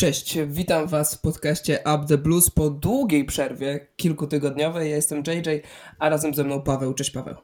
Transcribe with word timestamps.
Cześć, 0.00 0.38
witam 0.46 0.86
Was 0.86 1.14
w 1.14 1.20
podcaście 1.20 1.78
Up 1.78 2.04
the 2.08 2.18
Blues 2.18 2.50
po 2.50 2.70
długiej 2.70 3.24
przerwie, 3.24 3.86
kilkutygodniowej. 3.96 4.90
Ja 4.90 4.96
jestem 4.96 5.18
JJ, 5.18 5.62
a 5.98 6.08
razem 6.08 6.34
ze 6.34 6.44
mną 6.44 6.62
Paweł. 6.62 6.94
Cześć 6.94 7.10
Paweł. 7.10 7.34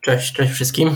Cześć, 0.00 0.32
cześć 0.32 0.52
wszystkim. 0.52 0.90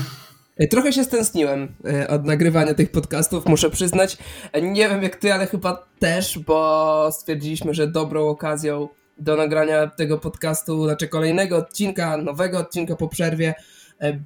E, 0.57 0.69
trochę 0.69 0.93
się 0.93 1.05
stęskniłem 1.05 1.75
e, 1.85 2.09
od 2.09 2.25
nagrywania 2.25 2.75
tych 2.75 2.91
podcastów, 2.91 3.47
muszę 3.47 3.71
przyznać. 3.71 4.17
E, 4.53 4.63
nie 4.63 4.89
wiem 4.89 5.03
jak 5.03 5.17
ty, 5.17 5.35
ale 5.35 5.47
chyba 5.47 5.87
też, 5.99 6.39
bo 6.39 7.09
stwierdziliśmy, 7.13 7.75
że 7.75 7.89
dobrą 7.89 8.29
okazją 8.29 8.89
do 9.19 9.37
nagrania 9.37 9.87
tego 9.87 10.19
podcastu, 10.19 10.85
znaczy 10.85 11.09
kolejnego 11.09 11.57
odcinka, 11.57 12.17
nowego 12.17 12.59
odcinka 12.59 12.97
po 12.97 13.09
przerwie, 13.09 13.55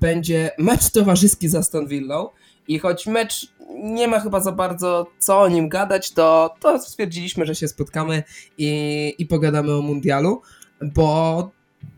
będzie 0.01 0.51
mecz 0.59 0.91
towarzyski 0.91 1.49
z 1.49 1.55
Aston 1.55 1.87
Villą. 1.87 2.29
I 2.69 2.79
choć 2.79 3.07
mecz 3.07 3.53
nie 3.83 4.09
ma 4.09 4.21
chyba 4.21 4.41
za 4.41 4.53
bardzo 4.53 5.07
co 5.19 5.41
o 5.41 5.49
nim 5.49 5.69
gadać, 5.69 6.11
to, 6.11 6.55
to 6.61 6.79
stwierdziliśmy, 6.79 7.47
że 7.47 7.55
się 7.55 7.69
spotkamy 7.69 8.23
i, 8.59 9.15
i 9.19 9.27
pogadamy 9.27 9.75
o 9.75 9.83
mundialu, 9.83 10.43
bo 10.83 11.51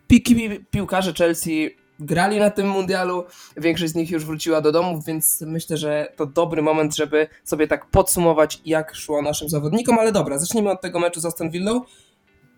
pi 0.08 0.22
piłkarze 0.70 1.12
Chelsea 1.14 1.70
grali 2.00 2.38
na 2.38 2.50
tym 2.50 2.68
mundialu, 2.68 3.24
większość 3.56 3.92
z 3.92 3.94
nich 3.94 4.10
już 4.10 4.24
wróciła 4.24 4.60
do 4.60 4.72
domów, 4.72 5.04
więc 5.04 5.40
myślę, 5.46 5.76
że 5.76 6.12
to 6.16 6.26
dobry 6.26 6.62
moment, 6.62 6.96
żeby 6.96 7.28
sobie 7.44 7.66
tak 7.66 7.86
podsumować, 7.86 8.60
jak 8.64 8.94
szło 8.94 9.22
naszym 9.22 9.48
zawodnikom, 9.48 9.98
ale 9.98 10.12
dobra, 10.12 10.38
zacznijmy 10.38 10.70
od 10.70 10.80
tego 10.80 10.98
meczu 11.00 11.20
z 11.20 11.24
Aston 11.24 11.50
Villą. 11.50 11.80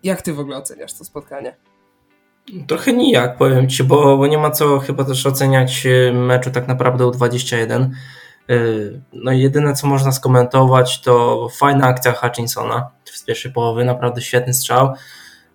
Jak 0.03 0.21
ty 0.21 0.33
w 0.33 0.39
ogóle 0.39 0.57
oceniasz 0.57 0.93
to 0.93 1.05
spotkanie? 1.05 1.55
Trochę 2.67 2.93
nijak, 2.93 3.37
powiem 3.37 3.69
ci, 3.69 3.83
bo, 3.83 4.17
bo 4.17 4.27
nie 4.27 4.37
ma 4.37 4.51
co 4.51 4.79
chyba 4.79 5.03
też 5.03 5.25
oceniać 5.25 5.85
y, 5.85 6.13
meczu 6.13 6.51
tak 6.51 6.67
naprawdę 6.67 7.03
U21. 7.05 7.89
Y, 8.49 9.01
no 9.13 9.31
jedyne 9.31 9.73
co 9.73 9.87
można 9.87 10.11
skomentować 10.11 11.01
to 11.01 11.47
fajna 11.57 11.87
akcja 11.87 12.11
Hutchinsona 12.11 12.89
z 13.05 13.23
pierwszej 13.23 13.51
połowy, 13.51 13.85
naprawdę 13.85 14.21
świetny 14.21 14.53
strzał. 14.53 14.93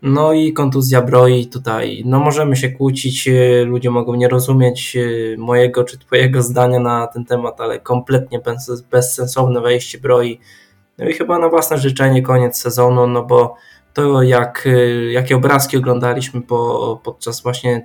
No 0.03 0.33
i 0.33 0.53
kontuzja 0.53 1.03
broi 1.03 1.47
tutaj. 1.47 2.03
No 2.06 2.20
możemy 2.20 2.56
się 2.56 2.70
kłócić, 2.70 3.28
y, 3.28 3.64
ludzie 3.66 3.91
mogą 3.91 4.14
nie 4.14 4.28
rozumieć 4.28 4.97
mojego 5.38 5.84
czy 5.84 5.98
twojego 5.98 6.42
zdania 6.42 6.81
na 6.81 7.06
ten 7.06 7.25
temat, 7.25 7.61
ale 7.61 7.81
kompletnie 7.81 8.38
bez, 8.38 8.83
bezsensowne 8.91 9.61
wejście 9.61 9.98
broi. 9.98 10.41
No 10.98 11.09
i 11.09 11.12
chyba 11.12 11.38
na 11.38 11.48
własne 11.48 11.78
życzenie 11.78 12.22
koniec 12.22 12.59
sezonu, 12.59 13.06
no 13.06 13.22
bo 13.25 13.56
to 13.94 14.22
jak, 14.22 14.66
y, 14.66 15.10
jakie 15.12 15.36
obrazki 15.36 15.76
oglądaliśmy 15.76 16.42
po, 16.42 17.00
podczas 17.04 17.42
właśnie 17.42 17.84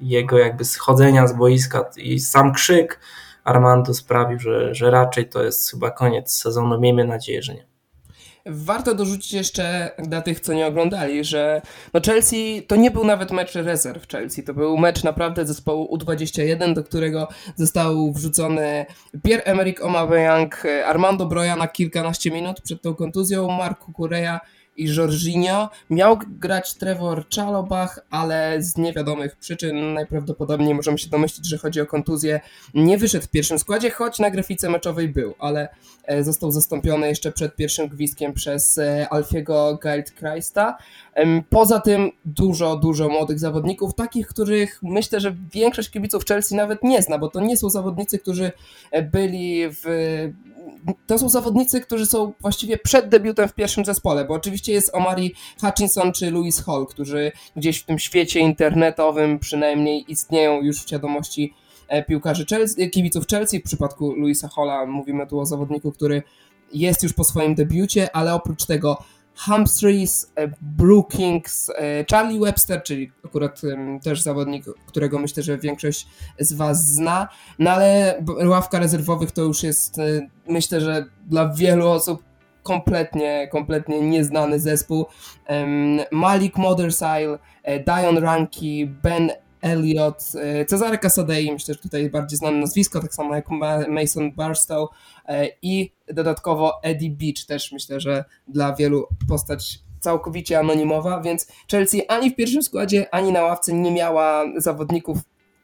jego 0.00 0.38
jakby 0.38 0.64
schodzenia 0.64 1.26
z 1.26 1.32
boiska 1.32 1.90
i 1.96 2.20
sam 2.20 2.52
krzyk 2.52 3.00
Armando 3.44 3.94
sprawił, 3.94 4.38
że, 4.38 4.74
że 4.74 4.90
raczej 4.90 5.28
to 5.28 5.44
jest 5.44 5.70
chyba 5.70 5.90
koniec 5.90 6.34
sezonu. 6.34 6.80
Miejmy 6.80 7.04
nadzieję, 7.04 7.42
że 7.42 7.54
nie. 7.54 7.66
Warto 8.46 8.94
dorzucić 8.94 9.32
jeszcze 9.32 9.90
dla 9.98 10.22
tych, 10.22 10.40
co 10.40 10.52
nie 10.52 10.66
oglądali, 10.66 11.24
że 11.24 11.62
no 11.94 12.00
Chelsea 12.06 12.62
to 12.68 12.76
nie 12.76 12.90
był 12.90 13.04
nawet 13.04 13.30
mecz 13.30 13.54
rezerw 13.54 14.08
Chelsea, 14.08 14.42
to 14.42 14.54
był 14.54 14.78
mecz 14.78 15.04
naprawdę 15.04 15.46
zespołu 15.46 15.96
U21, 15.96 16.74
do 16.74 16.84
którego 16.84 17.28
został 17.56 18.12
wrzucony 18.12 18.86
Pierre-Emerick 19.26 19.82
Aubameyang, 19.82 20.62
Armando 20.86 21.26
Broja 21.26 21.56
na 21.56 21.68
kilkanaście 21.68 22.30
minut 22.30 22.60
przed 22.60 22.82
tą 22.82 22.94
kontuzją, 22.94 23.48
Marco 23.48 23.92
Correa 23.96 24.40
i 24.78 24.94
Jorginho. 24.94 25.68
Miał 25.90 26.18
grać 26.38 26.74
Trevor 26.74 27.24
Chalobach, 27.36 28.00
ale 28.10 28.62
z 28.62 28.76
niewiadomych 28.76 29.36
przyczyn 29.36 29.94
najprawdopodobniej 29.94 30.74
możemy 30.74 30.98
się 30.98 31.10
domyślić, 31.10 31.48
że 31.48 31.58
chodzi 31.58 31.80
o 31.80 31.86
kontuzję. 31.86 32.40
Nie 32.74 32.98
wyszedł 32.98 33.24
w 33.24 33.28
pierwszym 33.28 33.58
składzie, 33.58 33.90
choć 33.90 34.18
na 34.18 34.30
grafice 34.30 34.70
meczowej 34.70 35.08
był, 35.08 35.34
ale 35.38 35.68
e, 36.04 36.24
został 36.24 36.50
zastąpiony 36.50 37.08
jeszcze 37.08 37.32
przed 37.32 37.56
pierwszym 37.56 37.88
gwizdkiem 37.88 38.32
przez 38.32 38.78
e, 38.78 39.08
Alfiego 39.10 39.78
Geildkreista. 39.82 40.78
Poza 41.50 41.80
tym 41.80 42.10
dużo, 42.24 42.76
dużo 42.76 43.08
młodych 43.08 43.38
zawodników, 43.38 43.94
takich, 43.94 44.26
których 44.26 44.78
myślę, 44.82 45.20
że 45.20 45.36
większość 45.52 45.90
kibiców 45.90 46.24
Chelsea 46.24 46.54
nawet 46.54 46.82
nie 46.82 47.02
zna, 47.02 47.18
bo 47.18 47.28
to 47.28 47.40
nie 47.40 47.56
są 47.56 47.70
zawodnicy, 47.70 48.18
którzy 48.18 48.52
e, 48.90 49.02
byli 49.02 49.62
w 49.70 49.84
to 51.06 51.18
są 51.18 51.28
zawodnicy, 51.28 51.80
którzy 51.80 52.06
są 52.06 52.32
właściwie 52.40 52.78
przed 52.78 53.08
debiutem 53.08 53.48
w 53.48 53.54
pierwszym 53.54 53.84
zespole, 53.84 54.24
bo 54.24 54.34
oczywiście 54.34 54.72
jest 54.72 54.94
Omari 54.94 55.34
Hutchinson 55.60 56.12
czy 56.12 56.30
Louis 56.30 56.64
Hall, 56.64 56.86
którzy 56.86 57.32
gdzieś 57.56 57.78
w 57.78 57.84
tym 57.84 57.98
świecie 57.98 58.40
internetowym 58.40 59.38
przynajmniej 59.38 60.12
istnieją 60.12 60.62
już 60.62 60.80
w 60.80 60.86
świadomości 60.86 61.54
e, 61.88 62.04
piłkarzy 62.04 62.46
Chelsea, 62.46 62.90
kibiców 62.90 63.26
Chelsea. 63.26 63.60
W 63.60 63.62
przypadku 63.62 64.14
Louisa 64.14 64.48
Halla 64.48 64.86
mówimy 64.86 65.26
tu 65.26 65.40
o 65.40 65.46
zawodniku, 65.46 65.92
który 65.92 66.22
jest 66.72 67.02
już 67.02 67.12
po 67.12 67.24
swoim 67.24 67.54
debiucie, 67.54 68.16
ale 68.16 68.34
oprócz 68.34 68.64
tego 68.64 69.04
Humphreys, 69.46 70.32
e, 70.36 70.48
Brookings, 70.60 71.70
e, 71.70 72.04
Charlie 72.10 72.40
Webster, 72.40 72.82
czyli 72.82 73.12
akurat 73.24 73.60
też 74.02 74.22
zawodnik, 74.22 74.64
którego 74.86 75.18
myślę, 75.18 75.42
że 75.42 75.58
większość 75.58 76.06
z 76.38 76.52
Was 76.52 76.86
zna, 76.86 77.28
no 77.58 77.70
ale 77.70 78.22
ławka 78.46 78.78
rezerwowych 78.78 79.32
to 79.32 79.42
już 79.42 79.62
jest 79.62 79.98
e, 79.98 80.02
myślę, 80.48 80.80
że 80.80 81.04
dla 81.26 81.48
wielu 81.48 81.88
osób 81.88 82.22
kompletnie, 82.62 83.48
kompletnie 83.52 84.00
nieznany 84.00 84.60
zespół. 84.60 85.06
Malik 86.10 86.56
Mothersile, 86.56 87.38
Dion 87.86 88.18
Ranki, 88.18 88.86
Ben 88.86 89.30
Elliot, 89.60 90.32
Cezary 90.66 90.98
Casadei, 90.98 91.52
myślę, 91.52 91.74
że 91.74 91.80
tutaj 91.80 92.10
bardziej 92.10 92.38
znane 92.38 92.58
nazwisko, 92.58 93.00
tak 93.00 93.14
samo 93.14 93.34
jak 93.34 93.46
Mason 93.88 94.32
Barstow 94.32 94.88
i 95.62 95.92
dodatkowo 96.12 96.82
Eddie 96.82 97.10
Beach 97.10 97.46
też 97.46 97.72
myślę, 97.72 98.00
że 98.00 98.24
dla 98.48 98.74
wielu 98.74 99.06
postać 99.28 99.78
całkowicie 100.00 100.58
anonimowa, 100.58 101.20
więc 101.20 101.46
Chelsea 101.70 102.06
ani 102.08 102.30
w 102.30 102.36
pierwszym 102.36 102.62
składzie, 102.62 103.14
ani 103.14 103.32
na 103.32 103.42
ławce 103.42 103.72
nie 103.72 103.90
miała 103.90 104.44
zawodników, 104.56 105.18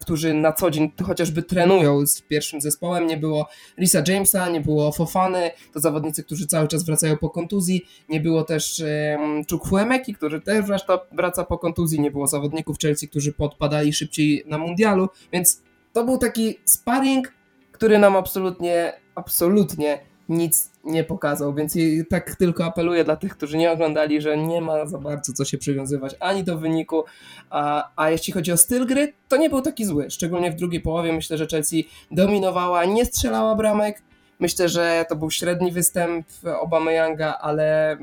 którzy 0.05 0.35
na 0.35 0.53
co 0.53 0.71
dzień 0.71 0.93
chociażby 1.03 1.43
trenują 1.43 2.07
z 2.07 2.21
pierwszym 2.21 2.61
zespołem. 2.61 3.07
Nie 3.07 3.17
było 3.17 3.49
Risa 3.79 4.03
Jamesa, 4.09 4.49
nie 4.49 4.61
było 4.61 4.93
Fofany, 4.93 5.51
to 5.73 5.81
zawodnicy, 5.81 6.25
którzy 6.25 6.47
cały 6.47 6.69
czas 6.69 6.85
wracają 6.85 7.17
po 7.17 7.31
kontuzji. 7.31 7.87
Nie 8.09 8.21
było 8.21 8.45
też 8.45 8.83
um, 9.19 9.43
Chukwuemeki, 9.51 10.15
który 10.15 10.41
też 10.41 10.67
zresztą 10.67 10.99
wraca 11.13 11.45
po 11.45 11.59
kontuzji. 11.59 12.01
Nie 12.01 12.11
było 12.11 12.27
zawodników 12.27 12.79
Chelsea, 12.79 13.09
którzy 13.09 13.33
podpadali 13.33 13.93
szybciej 13.93 14.45
na 14.47 14.59
mundialu, 14.59 15.09
więc 15.33 15.63
to 15.93 16.05
był 16.05 16.19
taki 16.19 16.59
sparring, 16.65 17.33
który 17.73 17.99
nam 17.99 18.17
absolutnie, 18.17 18.93
absolutnie 19.15 20.01
nic 20.29 20.71
nie 20.85 21.05
pokazał, 21.05 21.55
więc 21.55 21.77
tak 22.11 22.37
tylko 22.37 22.65
apeluję 22.65 23.05
dla 23.05 23.17
tych, 23.17 23.37
którzy 23.37 23.57
nie 23.57 23.73
oglądali, 23.73 24.21
że 24.21 24.37
nie 24.37 24.61
ma 24.61 24.87
za 24.87 24.99
bardzo 24.99 25.33
co 25.33 25.45
się 25.45 25.59
przywiązywać 25.59 26.17
ani 26.21 26.45
do 26.45 26.59
wyniku, 26.59 27.05
a, 27.51 27.91
a 27.97 28.11
jeśli 28.11 28.33
chodzi 28.33 28.53
o 28.53 28.57
styl 28.57 28.87
gry, 28.87 29.13
to 29.29 29.37
nie 29.37 29.51
był 29.51 29.61
taki 29.61 29.85
zły, 29.85 30.11
szczególnie 30.11 30.51
w 30.51 30.55
drugiej 30.55 30.81
połowie. 30.81 31.13
Myślę, 31.13 31.39
że 31.39 31.47
Chelsea 31.47 31.89
dominowała, 32.11 32.85
nie 32.85 33.05
strzelała 33.05 33.55
bramek, 33.55 34.03
myślę, 34.41 34.69
że 34.69 35.05
to 35.09 35.17
był 35.17 35.31
średni 35.31 35.73
występ 35.73 36.27
Obameyanga, 36.61 37.39
ale 37.39 37.99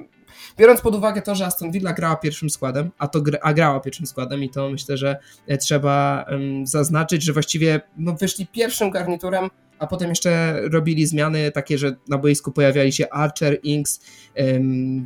biorąc 0.57 0.81
pod 0.81 0.95
uwagę 0.95 1.21
to, 1.21 1.35
że 1.35 1.45
Aston 1.45 1.71
Villa 1.71 1.93
grała 1.93 2.15
pierwszym 2.15 2.49
składem, 2.49 2.91
a, 2.97 3.07
to, 3.07 3.21
a 3.41 3.53
grała 3.53 3.79
pierwszym 3.79 4.05
składem 4.05 4.43
i 4.43 4.49
to 4.49 4.69
myślę, 4.69 4.97
że 4.97 5.17
e, 5.47 5.57
trzeba 5.57 6.25
um, 6.31 6.67
zaznaczyć, 6.67 7.23
że 7.23 7.33
właściwie 7.33 7.81
no, 7.97 8.13
wyszli 8.13 8.47
pierwszym 8.47 8.91
garniturem 8.91 9.49
a 9.81 9.87
potem 9.87 10.09
jeszcze 10.09 10.61
robili 10.71 11.07
zmiany 11.07 11.51
takie, 11.51 11.77
że 11.77 11.95
na 12.09 12.17
boisku 12.17 12.51
pojawiali 12.51 12.91
się 12.93 13.09
Archer, 13.09 13.59
Inks 13.63 13.99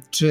czy, 0.09 0.29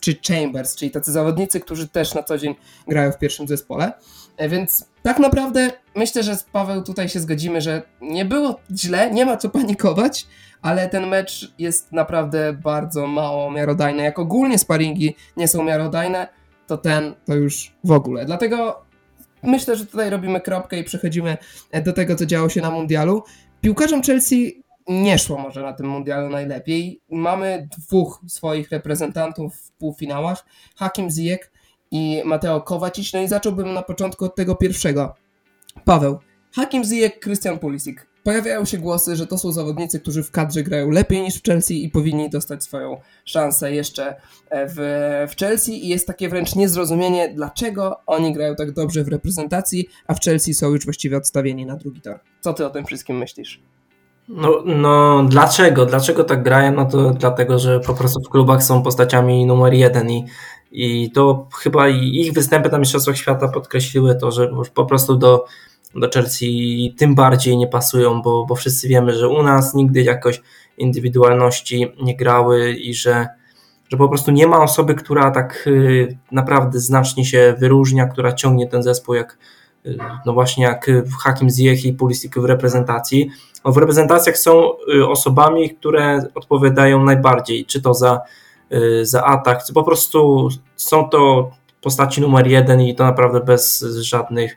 czy 0.00 0.16
Chambers, 0.28 0.76
czyli 0.76 0.90
tacy 0.90 1.12
zawodnicy, 1.12 1.60
którzy 1.60 1.88
też 1.88 2.14
na 2.14 2.22
co 2.22 2.38
dzień 2.38 2.54
grają 2.88 3.12
w 3.12 3.18
pierwszym 3.18 3.48
zespole. 3.48 3.92
E, 4.36 4.48
więc 4.48 4.84
tak 5.02 5.18
naprawdę 5.18 5.70
myślę, 5.96 6.22
że 6.22 6.36
z 6.36 6.42
Paweł 6.42 6.82
tutaj 6.82 7.08
się 7.08 7.20
zgodzimy, 7.20 7.60
że 7.60 7.82
nie 8.00 8.24
było 8.24 8.60
źle, 8.76 9.10
nie 9.10 9.26
ma 9.26 9.36
co 9.36 9.48
panikować, 9.50 10.26
ale 10.62 10.88
ten 10.88 11.06
mecz 11.06 11.54
jest 11.58 11.92
naprawdę 11.92 12.52
bardzo 12.52 13.06
mało 13.06 13.50
miarodajny. 13.50 14.02
Jak 14.02 14.18
ogólnie 14.18 14.58
sparingi 14.58 15.16
nie 15.36 15.48
są 15.48 15.62
miarodajne, 15.62 16.28
to 16.66 16.76
ten 16.76 17.14
to 17.26 17.34
już 17.34 17.72
w 17.84 17.90
ogóle. 17.90 18.24
Dlatego 18.24 18.89
myślę, 19.42 19.76
że 19.76 19.86
tutaj 19.86 20.10
robimy 20.10 20.40
kropkę 20.40 20.78
i 20.78 20.84
przechodzimy 20.84 21.36
do 21.84 21.92
tego, 21.92 22.16
co 22.16 22.26
działo 22.26 22.48
się 22.48 22.60
na 22.60 22.70
mundialu. 22.70 23.22
Piłkarzom 23.60 24.02
Chelsea 24.02 24.62
nie 24.88 25.18
szło 25.18 25.38
może 25.38 25.62
na 25.62 25.72
tym 25.72 25.88
mundialu 25.88 26.28
najlepiej. 26.28 27.00
Mamy 27.10 27.68
dwóch 27.78 28.20
swoich 28.28 28.70
reprezentantów 28.70 29.56
w 29.56 29.72
półfinałach, 29.72 30.46
Hakim 30.76 31.10
Ziyech 31.10 31.52
i 31.90 32.22
Mateo 32.24 32.60
Kovacic. 32.60 33.12
No 33.12 33.20
i 33.20 33.28
zacząłbym 33.28 33.74
na 33.74 33.82
początku 33.82 34.24
od 34.24 34.34
tego 34.34 34.56
pierwszego. 34.56 35.14
Paweł, 35.84 36.18
Hakim 36.54 36.84
Ziyech, 36.84 37.20
Christian 37.20 37.58
Pulisic. 37.58 37.98
Pojawiają 38.24 38.64
się 38.64 38.78
głosy, 38.78 39.16
że 39.16 39.26
to 39.26 39.38
są 39.38 39.52
zawodnicy, 39.52 40.00
którzy 40.00 40.22
w 40.22 40.30
kadrze 40.30 40.62
grają 40.62 40.90
lepiej 40.90 41.22
niż 41.22 41.34
w 41.34 41.42
Chelsea 41.42 41.84
i 41.84 41.88
powinni 41.88 42.30
dostać 42.30 42.64
swoją 42.64 43.00
szansę 43.24 43.72
jeszcze 43.72 44.16
e, 44.50 44.66
w, 44.68 44.74
w 45.32 45.36
Chelsea 45.36 45.84
i 45.84 45.88
jest 45.88 46.06
takie 46.06 46.28
wręcz 46.28 46.54
niezrozumienie, 46.54 47.32
dlaczego 47.34 48.00
oni 48.06 48.32
grają 48.32 48.54
tak 48.54 48.72
dobrze 48.72 49.04
w 49.04 49.08
reprezentacji, 49.08 49.88
a 50.06 50.14
w 50.14 50.20
Chelsea 50.20 50.54
są 50.54 50.68
już 50.70 50.84
właściwie 50.84 51.16
odstawieni 51.16 51.66
na 51.66 51.76
drugi 51.76 52.00
tor. 52.00 52.20
Co 52.40 52.52
ty 52.52 52.66
o 52.66 52.70
tym 52.70 52.86
wszystkim 52.86 53.18
myślisz? 53.18 53.60
No, 54.28 54.62
no 54.66 55.24
dlaczego? 55.28 55.86
Dlaczego 55.86 56.24
tak 56.24 56.42
grają? 56.42 56.72
No 56.72 56.84
to 56.84 57.10
dlatego, 57.10 57.58
że 57.58 57.80
po 57.80 57.94
prostu 57.94 58.20
w 58.20 58.28
klubach 58.28 58.62
są 58.64 58.82
postaciami 58.82 59.46
numer 59.46 59.74
jeden 59.74 60.10
i, 60.10 60.26
i 60.72 61.10
to 61.10 61.48
chyba 61.54 61.88
ich 61.88 62.32
występy 62.32 62.68
na 62.68 62.78
Mistrzostwach 62.78 63.16
Świata 63.16 63.48
podkreśliły 63.48 64.14
to, 64.14 64.30
że 64.30 64.50
po 64.74 64.84
prostu 64.84 65.16
do, 65.16 65.44
do 65.94 66.08
Chelsea 66.14 66.94
tym 66.98 67.14
bardziej 67.14 67.56
nie 67.56 67.66
pasują, 67.66 68.22
bo, 68.22 68.46
bo 68.46 68.54
wszyscy 68.54 68.88
wiemy, 68.88 69.12
że 69.12 69.28
u 69.28 69.42
nas 69.42 69.74
nigdy 69.74 70.02
jakoś 70.02 70.42
indywidualności 70.78 71.92
nie 72.02 72.16
grały 72.16 72.72
i 72.72 72.94
że, 72.94 73.28
że 73.88 73.96
po 73.96 74.08
prostu 74.08 74.30
nie 74.30 74.46
ma 74.46 74.62
osoby, 74.62 74.94
która 74.94 75.30
tak 75.30 75.64
y, 75.66 76.18
naprawdę 76.32 76.80
znacznie 76.80 77.24
się 77.24 77.54
wyróżnia, 77.58 78.06
która 78.06 78.32
ciągnie 78.32 78.66
ten 78.66 78.82
zespół 78.82 79.14
jak 79.14 79.38
y, 79.86 79.98
no 80.26 80.32
właśnie 80.32 80.64
jak 80.64 80.90
Hakim 81.22 81.50
Ziyech 81.50 81.84
i 81.84 81.92
Pulisic 81.92 82.32
w 82.36 82.44
reprezentacji. 82.44 83.30
No 83.64 83.72
w 83.72 83.76
reprezentacjach 83.76 84.38
są 84.38 84.72
y, 84.94 85.08
osobami, 85.08 85.70
które 85.70 86.22
odpowiadają 86.34 87.04
najbardziej, 87.04 87.66
czy 87.66 87.82
to 87.82 87.94
za, 87.94 88.20
za 89.02 89.24
atak, 89.24 89.64
czy 89.64 89.72
po 89.72 89.82
prostu 89.84 90.48
są 90.76 91.08
to 91.08 91.50
postaci 91.80 92.20
numer 92.20 92.46
jeden 92.46 92.80
i 92.80 92.94
to 92.94 93.04
naprawdę 93.04 93.40
bez 93.40 93.84
żadnych 94.00 94.56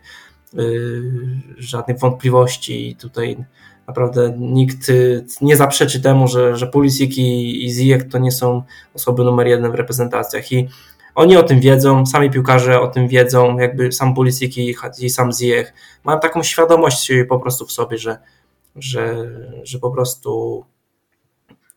żadnych 1.58 2.00
wątpliwości. 2.00 2.90
I 2.90 2.96
tutaj 2.96 3.38
naprawdę 3.88 4.36
nikt 4.38 4.90
y, 4.90 5.26
nie 5.42 5.58
zaprzeczy 5.58 6.02
temu, 6.02 6.28
że, 6.28 6.58
że 6.58 6.68
Pulisic 6.68 7.18
i, 7.18 7.66
i 7.66 7.74
Ziyech 7.74 8.10
to 8.10 8.18
nie 8.18 8.32
są 8.32 8.64
osoby 8.94 9.24
numer 9.24 9.48
jeden 9.48 9.72
w 9.72 9.76
reprezentacjach. 9.76 10.52
I 10.52 10.70
oni 11.16 11.38
o 11.38 11.44
tym 11.44 11.60
wiedzą, 11.60 12.06
sami 12.06 12.30
piłkarze 12.32 12.82
o 12.82 12.88
tym 12.88 13.08
wiedzą, 13.08 13.58
jakby 13.58 13.92
sam 13.92 14.16
Pulisic 14.16 14.58
i, 14.58 14.76
i 15.00 15.10
sam 15.10 15.32
Ziyech 15.32 15.74
mają 16.04 16.20
taką 16.20 16.44
świadomość 16.44 17.12
po 17.30 17.40
prostu 17.40 17.66
w 17.66 17.72
sobie, 17.72 17.98
że, 17.98 18.18
że, 18.76 19.30
że 19.64 19.80
po 19.80 19.92
prostu 19.92 20.64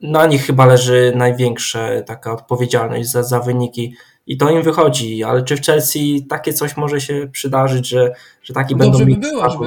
na 0.00 0.26
nich 0.26 0.46
chyba 0.46 0.66
leży 0.66 1.12
największa 1.16 2.02
taka 2.06 2.32
odpowiedzialność 2.32 3.10
za, 3.10 3.22
za 3.22 3.40
wyniki 3.40 3.94
i 4.26 4.36
to 4.36 4.50
im 4.50 4.62
wychodzi, 4.62 5.24
ale 5.24 5.42
czy 5.42 5.56
w 5.56 5.60
Chelsea 5.60 6.26
takie 6.28 6.52
coś 6.52 6.76
może 6.76 7.00
się 7.00 7.28
przydarzyć, 7.32 7.88
że, 7.88 8.12
że 8.42 8.54
taki 8.54 8.76
Dobrze 8.76 9.04
będą 9.04 9.14
by 9.14 9.28
było, 9.28 9.50
żeby 9.50 9.66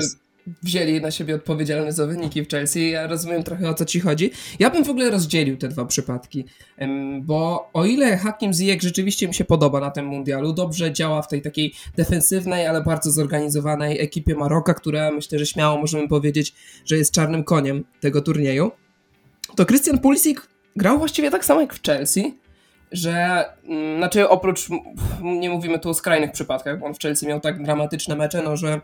wzięli 0.64 1.02
na 1.02 1.12
siebie 1.12 1.36
odpowiedzialność 1.36 1.98
za 1.98 2.06
wyniki 2.06 2.44
w 2.44 2.50
Chelsea. 2.50 2.90
Ja 2.90 3.08
rozumiem 3.08 3.44
trochę 3.44 3.70
o 3.70 3.74
co 3.74 3.86
ci 3.86 4.00
chodzi. 4.00 4.32
Ja 4.60 4.70
bym 4.70 4.84
w 4.84 4.90
ogóle 4.90 5.10
rozdzielił 5.10 5.58
te 5.58 5.68
dwa 5.68 5.86
przypadki, 5.86 6.46
bo 7.22 7.70
o 7.74 7.86
ile 7.86 8.18
Hakim 8.18 8.54
Ziyech 8.54 8.82
rzeczywiście 8.82 9.28
mi 9.28 9.34
się 9.34 9.46
podoba 9.46 9.80
na 9.80 9.92
tym 9.92 10.06
mundialu, 10.06 10.54
dobrze 10.54 10.94
działa 10.94 11.22
w 11.22 11.28
tej 11.28 11.42
takiej 11.42 11.74
defensywnej, 11.98 12.68
ale 12.68 12.84
bardzo 12.84 13.12
zorganizowanej 13.12 14.02
ekipie 14.02 14.36
Maroka, 14.36 14.74
która 14.74 15.12
myślę, 15.12 15.40
że 15.40 15.46
śmiało 15.46 15.78
możemy 15.78 16.08
powiedzieć, 16.08 16.54
że 16.86 16.98
jest 16.98 17.14
czarnym 17.14 17.44
koniem 17.44 17.84
tego 18.00 18.22
turnieju, 18.22 18.72
to 19.56 19.66
Christian 19.66 20.00
Pulisic 20.00 20.40
grał 20.76 20.98
właściwie 20.98 21.32
tak 21.32 21.46
samo 21.46 21.62
jak 21.62 21.74
w 21.74 21.84
Chelsea, 21.84 22.38
że 22.92 23.46
mm, 23.66 23.98
znaczy 23.98 24.30
oprócz, 24.30 24.68
nie 25.22 25.50
mówimy 25.50 25.80
tu 25.80 25.90
o 25.90 25.94
skrajnych 25.94 26.32
przypadkach, 26.32 26.80
bo 26.80 26.86
on 26.86 26.94
w 26.94 27.00
Chelsea 27.00 27.28
miał 27.28 27.40
tak 27.40 27.64
dramatyczne 27.64 28.16
mecze, 28.16 28.42
no 28.44 28.58
że 28.58 28.82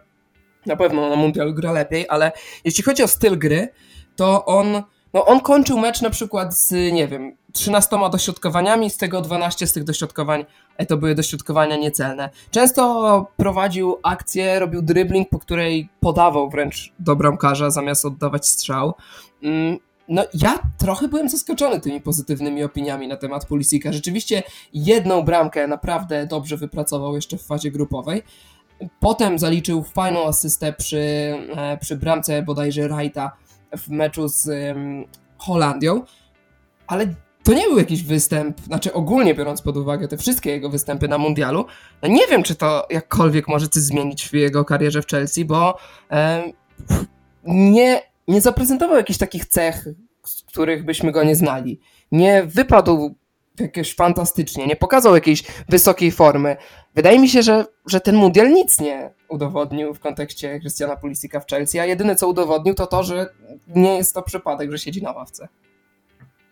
na 0.65 0.75
pewno 0.75 1.09
na 1.09 1.15
Mundial 1.15 1.53
gra 1.53 1.71
lepiej, 1.71 2.05
ale 2.09 2.31
jeśli 2.63 2.83
chodzi 2.83 3.03
o 3.03 3.07
styl 3.07 3.37
gry, 3.37 3.69
to 4.15 4.45
on, 4.45 4.83
no 5.13 5.25
on 5.25 5.39
kończył 5.39 5.79
mecz 5.79 6.01
na 6.01 6.09
przykład 6.09 6.57
z, 6.57 6.71
nie 6.93 7.07
wiem, 7.07 7.37
13 7.53 7.97
dośrodkowaniami, 8.11 8.89
z 8.89 8.97
tego 8.97 9.21
12 9.21 9.67
z 9.67 9.73
tych 9.73 9.83
dośrodkowań 9.83 10.45
e, 10.77 10.85
to 10.85 10.97
były 10.97 11.15
dośrodkowania 11.15 11.77
niecelne. 11.77 12.29
Często 12.51 13.27
prowadził 13.37 13.97
akcję, 14.03 14.59
robił 14.59 14.81
dribbling, 14.81 15.29
po 15.29 15.39
której 15.39 15.89
podawał 15.99 16.49
wręcz 16.49 16.93
do 16.99 17.15
bramkarza 17.15 17.69
zamiast 17.69 18.05
oddawać 18.05 18.47
strzał. 18.47 18.93
No, 20.07 20.23
ja 20.33 20.59
trochę 20.77 21.07
byłem 21.07 21.29
zaskoczony 21.29 21.79
tymi 21.79 22.01
pozytywnymi 22.01 22.63
opiniami 22.63 23.07
na 23.07 23.17
temat 23.17 23.45
Pulisika. 23.45 23.93
Rzeczywiście 23.93 24.43
jedną 24.73 25.21
bramkę 25.21 25.67
naprawdę 25.67 26.27
dobrze 26.27 26.57
wypracował 26.57 27.15
jeszcze 27.15 27.37
w 27.37 27.43
fazie 27.43 27.71
grupowej, 27.71 28.23
Potem 28.99 29.39
zaliczył 29.39 29.83
fajną 29.83 30.27
asystę 30.27 30.73
przy, 30.73 30.99
e, 31.55 31.77
przy 31.77 31.97
bramce 31.97 32.41
bodajże 32.41 32.89
Wrighta 32.89 33.31
w 33.77 33.89
meczu 33.89 34.27
z 34.27 34.47
um, 34.47 35.05
Holandią, 35.37 36.03
ale 36.87 37.07
to 37.43 37.53
nie 37.53 37.63
był 37.63 37.77
jakiś 37.77 38.03
występ, 38.03 38.61
znaczy 38.61 38.93
ogólnie 38.93 39.35
biorąc 39.35 39.61
pod 39.61 39.77
uwagę 39.77 40.07
te 40.07 40.17
wszystkie 40.17 40.49
jego 40.49 40.69
występy 40.69 41.07
na 41.07 41.17
mundialu, 41.17 41.65
no 42.01 42.09
nie 42.09 42.27
wiem, 42.27 42.43
czy 42.43 42.55
to 42.55 42.87
jakkolwiek 42.89 43.47
może 43.47 43.67
coś 43.67 43.83
zmienić 43.83 44.29
w 44.29 44.33
jego 44.33 44.65
karierze 44.65 45.01
w 45.01 45.07
Chelsea, 45.07 45.45
bo 45.45 45.77
um, 46.11 46.51
nie, 47.43 48.01
nie 48.27 48.41
zaprezentował 48.41 48.97
jakichś 48.97 49.19
takich 49.19 49.45
cech, 49.45 49.87
z 50.23 50.43
których 50.43 50.85
byśmy 50.85 51.11
go 51.11 51.23
nie 51.23 51.35
znali. 51.35 51.79
Nie 52.11 52.43
wypadł 52.43 53.15
jakieś 53.59 53.95
fantastycznie, 53.95 54.67
nie 54.67 54.75
pokazał 54.75 55.15
jakiejś 55.15 55.43
wysokiej 55.69 56.11
formy. 56.11 56.57
Wydaje 56.95 57.19
mi 57.19 57.29
się, 57.29 57.43
że, 57.43 57.65
że 57.87 58.01
ten 58.01 58.15
mundial 58.15 58.49
nic 58.49 58.79
nie 58.79 59.13
udowodnił 59.29 59.93
w 59.93 59.99
kontekście 59.99 60.59
Christiana 60.59 60.95
Pulisika 60.95 61.39
w 61.39 61.47
Chelsea, 61.47 61.79
a 61.79 61.85
jedyne 61.85 62.15
co 62.15 62.27
udowodnił 62.27 62.73
to 62.73 62.87
to, 62.87 63.03
że 63.03 63.29
nie 63.67 63.95
jest 63.95 64.13
to 64.13 64.21
przypadek, 64.21 64.71
że 64.71 64.79
siedzi 64.79 65.03
na 65.03 65.11
ławce. 65.11 65.47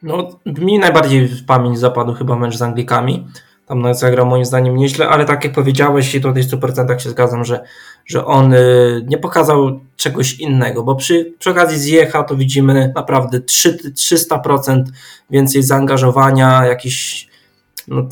No, 0.04 0.40
mi 0.46 0.80
najbardziej 0.80 1.28
w 1.28 1.46
pamięć 1.46 1.80
zapadł 1.80 2.14
chyba 2.14 2.36
mecz 2.36 2.58
z 2.58 2.62
Anglikami. 2.62 3.28
Tam 3.66 3.94
zagrał 3.96 4.26
moim 4.26 4.46
zdaniem 4.46 4.78
nieźle, 4.78 5.10
ale 5.10 5.26
tak 5.26 5.44
jak 5.44 5.54
powiedziałeś 5.54 6.16
i 6.16 6.22
tutaj 6.22 6.44
w 6.44 6.48
100% 6.48 7.00
się 7.00 7.10
zgadzam, 7.10 7.46
że, 7.46 7.64
że 8.06 8.26
on 8.26 8.54
y, 8.54 9.06
nie 9.08 9.18
pokazał 9.18 9.80
czegoś 9.96 10.40
innego, 10.40 10.84
bo 10.84 10.96
przy, 10.96 11.34
przy 11.40 11.50
okazji 11.50 11.80
zjecha 11.80 12.24
to 12.24 12.36
widzimy 12.36 12.92
naprawdę 12.96 13.40
3, 13.40 13.78
300% 13.96 14.84
więcej 15.30 15.64
zaangażowania, 15.64 16.66
jakiś 16.66 17.28
no, 17.88 18.08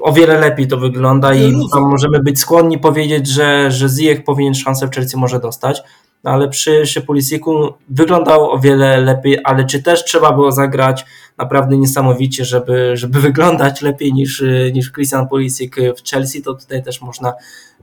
o 0.00 0.12
wiele 0.12 0.40
lepiej 0.40 0.68
to 0.68 0.76
wygląda 0.76 1.34
i 1.34 1.52
tam 1.72 1.82
możemy 1.82 2.22
być 2.22 2.40
skłonni 2.40 2.78
powiedzieć, 2.78 3.28
że, 3.28 3.70
że 3.70 3.88
Ziyech 3.88 4.24
powinien 4.24 4.54
szansę 4.54 4.86
w 4.86 4.90
Chelsea 4.90 5.16
może 5.16 5.40
dostać, 5.40 5.82
no 6.26 6.32
ale 6.32 6.48
przy, 6.48 6.82
przy 6.84 7.02
Pulisicu 7.02 7.74
wyglądał 7.88 8.50
o 8.50 8.58
wiele 8.58 9.00
lepiej, 9.00 9.38
ale 9.44 9.64
czy 9.64 9.82
też 9.82 10.04
trzeba 10.04 10.32
było 10.32 10.52
zagrać 10.52 11.04
naprawdę 11.38 11.76
niesamowicie, 11.76 12.44
żeby, 12.44 12.96
żeby 12.96 13.20
wyglądać 13.28 13.82
lepiej 13.82 14.12
niż, 14.12 14.44
niż 14.72 14.92
Christian 14.92 15.28
Pulisic 15.28 15.74
w 15.74 16.10
Chelsea, 16.10 16.42
to 16.42 16.54
tutaj 16.54 16.82
też 16.82 17.02
można 17.02 17.34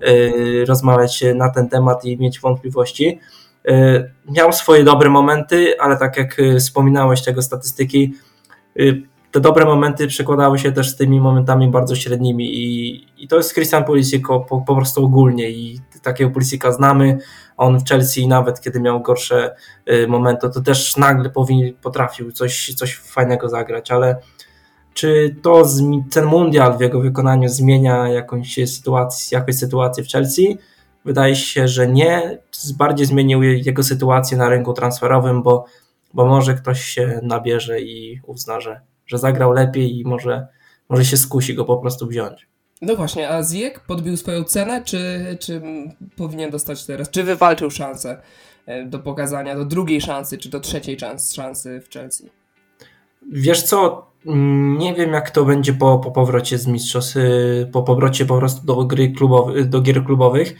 y, 0.07 0.65
rozmawiać 0.67 1.23
na 1.35 1.49
ten 1.49 1.69
temat 1.69 2.05
i 2.05 2.17
mieć 2.17 2.39
wątpliwości. 2.39 3.19
Y, 3.69 4.11
miał 4.29 4.53
swoje 4.53 4.83
dobre 4.83 5.09
momenty, 5.09 5.79
ale 5.79 5.97
tak 5.97 6.17
jak 6.17 6.37
wspominałeś 6.59 7.23
tego 7.23 7.41
statystyki, 7.41 8.13
y, 8.79 9.03
te 9.31 9.39
dobre 9.39 9.65
momenty 9.65 10.07
przekładały 10.07 10.59
się 10.59 10.71
też 10.71 10.89
z 10.89 10.95
tymi 10.95 11.21
momentami 11.21 11.67
bardzo 11.67 11.95
średnimi 11.95 12.57
i, 12.57 13.23
i 13.23 13.27
to 13.27 13.37
jest 13.37 13.53
Christian 13.53 13.83
Pulisic 13.83 14.27
po, 14.27 14.39
po, 14.39 14.75
prostu 14.75 15.05
ogólnie 15.05 15.49
i 15.49 15.79
takiego 16.03 16.29
Pulisika 16.29 16.71
znamy, 16.71 17.17
on 17.57 17.79
w 17.79 17.89
Chelsea 17.89 18.27
nawet 18.27 18.61
kiedy 18.61 18.79
miał 18.79 19.01
gorsze 19.01 19.55
y, 19.91 20.07
momenty, 20.07 20.49
to 20.49 20.61
też 20.61 20.97
nagle 20.97 21.29
powinien, 21.29 21.73
potrafił 21.81 22.31
coś, 22.31 22.73
coś 22.73 22.95
fajnego 22.95 23.49
zagrać, 23.49 23.91
ale 23.91 24.15
czy 24.93 25.35
to 25.41 25.63
ten 26.11 26.25
mundial 26.25 26.77
w 26.77 26.81
jego 26.81 27.01
wykonaniu 27.01 27.49
zmienia 27.49 28.07
jakąś 28.07 28.55
sytuację, 28.65 29.37
jakąś 29.37 29.55
sytuację 29.55 30.03
w 30.03 30.07
Chelsea? 30.07 30.57
Wydaje 31.05 31.35
się, 31.35 31.67
że 31.67 31.87
nie. 31.87 32.39
Bardziej 32.77 33.05
zmienił 33.05 33.43
jego 33.43 33.83
sytuację 33.83 34.37
na 34.37 34.49
rynku 34.49 34.73
transferowym, 34.73 35.43
bo, 35.43 35.65
bo 36.13 36.25
może 36.25 36.53
ktoś 36.53 36.83
się 36.83 37.19
nabierze 37.23 37.81
i 37.81 38.19
uzna, 38.27 38.59
że 38.59 38.81
że 39.05 39.17
zagrał 39.17 39.51
lepiej 39.51 39.99
i 39.99 40.03
może, 40.05 40.47
może 40.89 41.05
się 41.05 41.17
skusi 41.17 41.55
go 41.55 41.65
po 41.65 41.77
prostu 41.77 42.07
wziąć. 42.07 42.47
No 42.85 42.95
właśnie, 42.95 43.29
a 43.29 43.43
Ziyech 43.43 43.79
podbił 43.79 44.17
swoją 44.17 44.43
cenę, 44.43 44.83
czy, 44.85 45.37
czy 45.39 45.61
powinien 46.15 46.51
dostać 46.51 46.85
teraz? 46.85 47.09
Czy 47.09 47.23
wywalczył 47.23 47.71
szansę 47.71 48.21
e, 48.65 48.85
do 48.85 48.99
pokazania, 48.99 49.55
do 49.55 49.65
drugiej 49.65 50.01
szansy, 50.01 50.37
czy 50.37 50.49
do 50.49 50.59
trzeciej 50.59 50.97
szansy 51.35 51.81
w 51.81 51.93
Chelsea? 51.93 52.29
Wiesz 53.31 53.61
co, 53.61 54.07
nie 54.77 54.93
wiem 54.93 55.13
jak 55.13 55.31
to 55.31 55.45
będzie 55.45 55.73
po, 55.73 55.99
po 55.99 56.11
powrocie 56.11 56.57
z 56.57 56.67
mistrzostw, 56.67 57.15
y, 57.15 57.69
po 57.71 57.83
powrocie 57.83 58.25
po 58.25 58.37
prostu 58.37 58.65
do, 58.65 58.85
gry 58.85 59.11
klubowy, 59.11 59.65
do 59.65 59.81
gier 59.81 60.05
klubowych, 60.05 60.55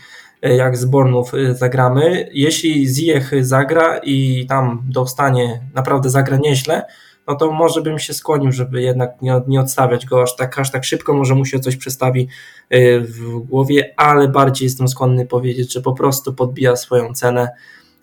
y, 0.45 0.55
jak 0.55 0.77
z 0.77 0.85
Bornów 0.85 1.33
y, 1.33 1.55
zagramy. 1.55 2.29
Jeśli 2.33 2.87
Ziyech 2.87 3.45
zagra 3.45 3.97
i 4.03 4.45
tam 4.49 4.83
dostanie, 4.89 5.61
naprawdę 5.73 6.09
zagra 6.09 6.37
nieźle, 6.37 6.83
no 7.27 7.35
to 7.35 7.51
może 7.51 7.81
bym 7.81 7.99
się 7.99 8.13
skłonił, 8.13 8.51
żeby 8.51 8.81
jednak 8.81 9.21
nie, 9.21 9.41
nie 9.47 9.59
odstawiać 9.59 10.05
go 10.05 10.21
aż 10.21 10.35
tak, 10.35 10.59
aż 10.59 10.71
tak 10.71 10.83
szybko, 10.83 11.13
może 11.13 11.35
mu 11.35 11.45
się 11.45 11.59
coś 11.59 11.75
przestawi 11.75 12.27
y, 12.73 13.01
w 13.01 13.39
głowie, 13.39 13.93
ale 13.97 14.27
bardziej 14.27 14.65
jestem 14.65 14.87
skłonny 14.87 15.25
powiedzieć, 15.25 15.73
że 15.73 15.81
po 15.81 15.93
prostu 15.93 16.33
podbija 16.33 16.75
swoją 16.75 17.13
cenę. 17.13 17.49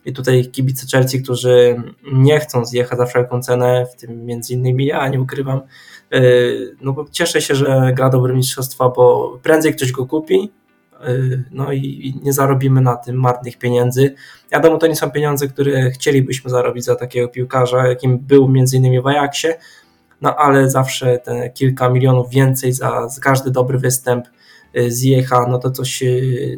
I 0.04 0.12
tutaj 0.12 0.44
kibice 0.44 0.86
Chelsea, 0.92 1.22
którzy 1.22 1.82
nie 2.12 2.40
chcą 2.40 2.64
zjechać 2.64 2.98
za 2.98 3.06
wszelką 3.06 3.42
cenę, 3.42 3.86
w 3.86 3.96
tym 3.96 4.24
między 4.24 4.54
innymi 4.54 4.86
ja, 4.86 5.08
nie 5.08 5.20
ukrywam, 5.20 5.60
y, 6.14 6.76
no 6.80 6.92
bo 6.92 7.04
cieszę 7.10 7.40
się, 7.40 7.54
że 7.54 7.92
gra 7.96 8.10
dobre 8.10 8.34
mistrzostwa, 8.34 8.88
bo 8.88 9.38
prędzej 9.42 9.74
ktoś 9.74 9.92
go 9.92 10.06
kupi, 10.06 10.50
no 11.50 11.72
i 11.72 12.14
nie 12.22 12.32
zarobimy 12.32 12.80
na 12.80 12.96
tym 12.96 13.16
marnych 13.16 13.58
pieniędzy. 13.58 14.14
Wiadomo, 14.52 14.78
to 14.78 14.86
nie 14.86 14.96
są 14.96 15.10
pieniądze, 15.10 15.48
które 15.48 15.90
chcielibyśmy 15.90 16.50
zarobić 16.50 16.84
za 16.84 16.96
takiego 16.96 17.28
piłkarza, 17.28 17.86
jakim 17.86 18.18
był 18.18 18.48
między 18.48 18.76
innymi 18.76 19.00
w 19.00 19.06
Ajaxie, 19.06 19.58
no 20.20 20.36
ale 20.36 20.70
zawsze 20.70 21.18
te 21.18 21.50
kilka 21.50 21.88
milionów 21.88 22.30
więcej 22.30 22.72
za, 22.72 23.08
za 23.08 23.20
każdy 23.20 23.50
dobry 23.50 23.78
występ 23.78 24.26
zjecha, 24.88 25.46
no 25.48 25.58
to 25.58 25.70
coś, 25.70 26.02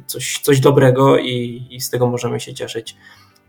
coś, 0.07 0.41
coś 0.43 0.61
dobrego 0.61 1.19
i, 1.19 1.67
i 1.71 1.81
z 1.81 1.91
tego 1.91 2.07
możemy 2.07 2.41
się 2.41 2.55
cieszyć. 2.55 2.97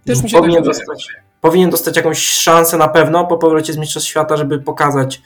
Też 0.05 0.23
mi 0.23 0.29
się 0.29 0.37
powinien, 0.37 0.63
tak 0.63 0.65
dostać, 0.65 1.07
powinien 1.41 1.69
dostać 1.69 1.97
jakąś 1.97 2.19
szansę 2.19 2.77
na 2.77 2.87
pewno 2.87 3.25
po 3.25 3.37
powrocie 3.37 3.73
z 3.73 3.77
Mistrzostw 3.77 4.09
Świata, 4.09 4.37
żeby 4.37 4.59
pokazać, 4.59 5.21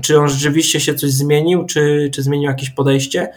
czy 0.00 0.18
on 0.20 0.28
rzeczywiście 0.28 0.80
się 0.80 0.94
coś 0.94 1.10
zmienił, 1.10 1.66
czy, 1.66 2.10
czy 2.14 2.22
zmienił 2.22 2.50
jakieś 2.50 2.70
podejście, 2.70 3.32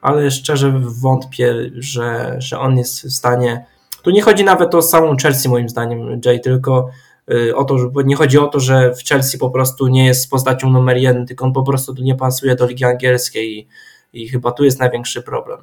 ale 0.00 0.30
szczerze 0.30 0.80
wątpię, 0.80 1.54
że, 1.74 2.36
że 2.38 2.58
on 2.58 2.78
jest 2.78 3.02
w 3.06 3.12
stanie. 3.12 3.66
Tu 4.02 4.10
nie 4.10 4.22
chodzi 4.22 4.44
nawet 4.44 4.74
o 4.74 4.82
samą 4.82 5.16
Chelsea, 5.16 5.48
moim 5.48 5.68
zdaniem, 5.68 6.20
Jay, 6.24 6.40
tylko 6.40 6.90
y, 7.32 7.56
o 7.56 7.64
to, 7.64 7.78
że 7.78 7.88
nie 8.04 8.16
chodzi 8.16 8.38
o 8.38 8.46
to, 8.46 8.60
że 8.60 8.94
w 8.94 9.08
Chelsea 9.08 9.38
po 9.38 9.50
prostu 9.50 9.86
nie 9.86 10.06
jest 10.06 10.30
postacią 10.30 10.70
numer 10.70 10.96
jeden, 10.96 11.26
tylko 11.26 11.44
on 11.44 11.52
po 11.52 11.62
prostu 11.62 11.94
tu 11.94 12.02
nie 12.02 12.14
pasuje 12.14 12.54
do 12.54 12.66
ligi 12.66 12.84
angielskiej 12.84 13.58
i, 13.58 13.68
i 14.12 14.28
chyba 14.28 14.52
tu 14.52 14.64
jest 14.64 14.80
największy 14.80 15.22
problem. 15.22 15.58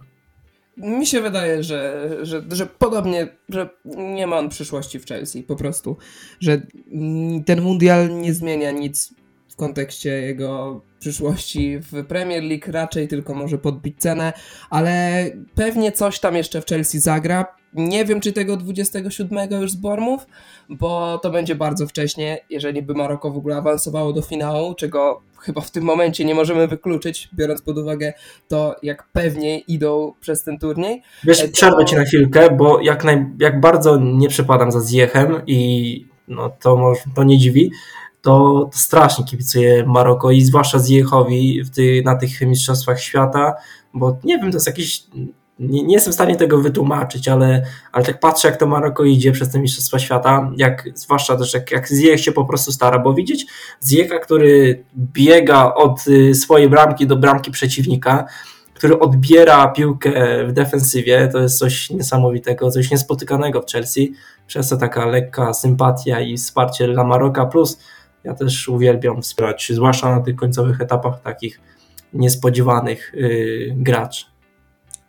Mi 0.77 1.05
się 1.05 1.21
wydaje, 1.21 1.63
że, 1.63 2.09
że, 2.21 2.41
że 2.51 2.65
podobnie, 2.65 3.27
że 3.49 3.69
nie 3.85 4.27
ma 4.27 4.37
on 4.37 4.49
przyszłości 4.49 4.99
w 4.99 5.05
Chelsea, 5.05 5.43
po 5.43 5.55
prostu. 5.55 5.97
Że 6.39 6.61
ten 7.45 7.61
mundial 7.61 8.21
nie 8.21 8.33
zmienia 8.33 8.71
nic 8.71 9.13
w 9.55 9.57
kontekście 9.57 10.09
jego 10.09 10.81
przyszłości 10.99 11.79
w 11.79 12.05
Premier 12.05 12.43
League, 12.43 12.71
raczej 12.71 13.07
tylko 13.07 13.33
może 13.33 13.57
podbić 13.57 13.99
cenę, 13.99 14.33
ale 14.69 15.25
pewnie 15.55 15.91
coś 15.91 16.19
tam 16.19 16.35
jeszcze 16.35 16.61
w 16.61 16.65
Chelsea 16.65 16.99
zagra. 16.99 17.45
Nie 17.73 18.05
wiem, 18.05 18.21
czy 18.21 18.33
tego 18.33 18.57
27 18.57 19.51
już 19.61 19.71
z 19.71 19.75
Bormów, 19.75 20.25
bo 20.69 21.17
to 21.17 21.29
będzie 21.29 21.55
bardzo 21.55 21.87
wcześnie, 21.87 22.39
jeżeli 22.49 22.81
by 22.81 22.93
Maroko 22.93 23.31
w 23.31 23.37
ogóle 23.37 23.55
awansowało 23.55 24.13
do 24.13 24.21
finału, 24.21 24.75
czego 24.75 25.21
chyba 25.39 25.61
w 25.61 25.71
tym 25.71 25.83
momencie 25.83 26.25
nie 26.25 26.35
możemy 26.35 26.67
wykluczyć, 26.67 27.29
biorąc 27.33 27.61
pod 27.61 27.77
uwagę 27.77 28.13
to, 28.47 28.75
jak 28.83 29.07
pewnie 29.13 29.59
idą 29.59 30.13
przez 30.19 30.43
ten 30.43 30.59
turniej. 30.59 31.01
Wiesz, 31.23 31.41
to... 31.41 31.47
przerwę 31.47 31.85
ci 31.85 31.95
na 31.95 32.03
chwilkę, 32.03 32.51
bo 32.51 32.81
jak, 32.81 33.03
naj, 33.03 33.25
jak 33.39 33.59
bardzo 33.59 33.97
nie 33.97 34.29
przepadam 34.29 34.71
za 34.71 34.79
Zjechem 34.79 35.41
i 35.47 36.07
no, 36.27 36.49
to, 36.61 36.75
może, 36.75 37.01
to 37.15 37.23
nie 37.23 37.37
dziwi, 37.37 37.71
to, 38.25 38.69
strasznie 38.73 39.25
kibicuję 39.25 39.83
Maroko 39.87 40.31
i 40.31 40.41
zwłaszcza 40.41 40.79
Zjechowi 40.79 41.61
ty, 41.75 42.01
na 42.05 42.15
tych 42.15 42.41
mistrzostwach 42.41 43.01
świata, 43.01 43.53
bo 43.93 44.17
nie 44.23 44.37
wiem, 44.37 44.51
to 44.51 44.57
jest 44.57 44.67
jakiś 44.67 45.03
nie, 45.59 45.83
nie, 45.83 45.93
jestem 45.93 46.11
w 46.11 46.15
stanie 46.15 46.35
tego 46.35 46.61
wytłumaczyć, 46.61 47.27
ale, 47.27 47.65
ale 47.91 48.05
tak 48.05 48.19
patrzę, 48.19 48.47
jak 48.47 48.57
to 48.57 48.67
Maroko 48.67 49.03
idzie 49.03 49.31
przez 49.31 49.51
te 49.51 49.59
Mistrzostwa 49.59 49.99
Świata, 49.99 50.51
jak, 50.57 50.89
zwłaszcza 50.93 51.35
też 51.35 51.53
jak, 51.53 51.71
jak 51.71 51.87
Ziyech 51.87 52.21
się 52.21 52.31
po 52.31 52.45
prostu 52.45 52.71
stara, 52.71 52.99
bo 52.99 53.13
widzieć 53.13 53.45
Ziyecha, 53.87 54.19
który 54.19 54.83
biega 54.97 55.73
od 55.73 56.07
y, 56.07 56.35
swojej 56.35 56.69
bramki 56.69 57.07
do 57.07 57.15
bramki 57.15 57.51
przeciwnika, 57.51 58.25
który 58.73 58.99
odbiera 58.99 59.67
piłkę 59.67 60.11
w 60.47 60.53
defensywie, 60.53 61.29
to 61.31 61.39
jest 61.39 61.57
coś 61.57 61.89
niesamowitego, 61.89 62.71
coś 62.71 62.91
niespotykanego 62.91 63.61
w 63.61 63.71
Chelsea, 63.71 64.13
przez 64.47 64.69
to 64.69 64.77
taka 64.77 65.05
lekka 65.05 65.53
sympatia 65.53 66.19
i 66.19 66.37
wsparcie 66.37 66.87
dla 66.87 67.03
Maroka, 67.03 67.45
plus 67.45 67.77
ja 68.25 68.33
też 68.33 68.69
uwielbiam 68.69 69.21
wspierać, 69.21 69.71
zwłaszcza 69.73 70.15
na 70.15 70.21
tych 70.21 70.35
końcowych 70.35 70.81
etapach 70.81 71.21
takich 71.21 71.59
niespodziewanych 72.13 73.13
yy, 73.15 73.73
graczy. 73.77 74.25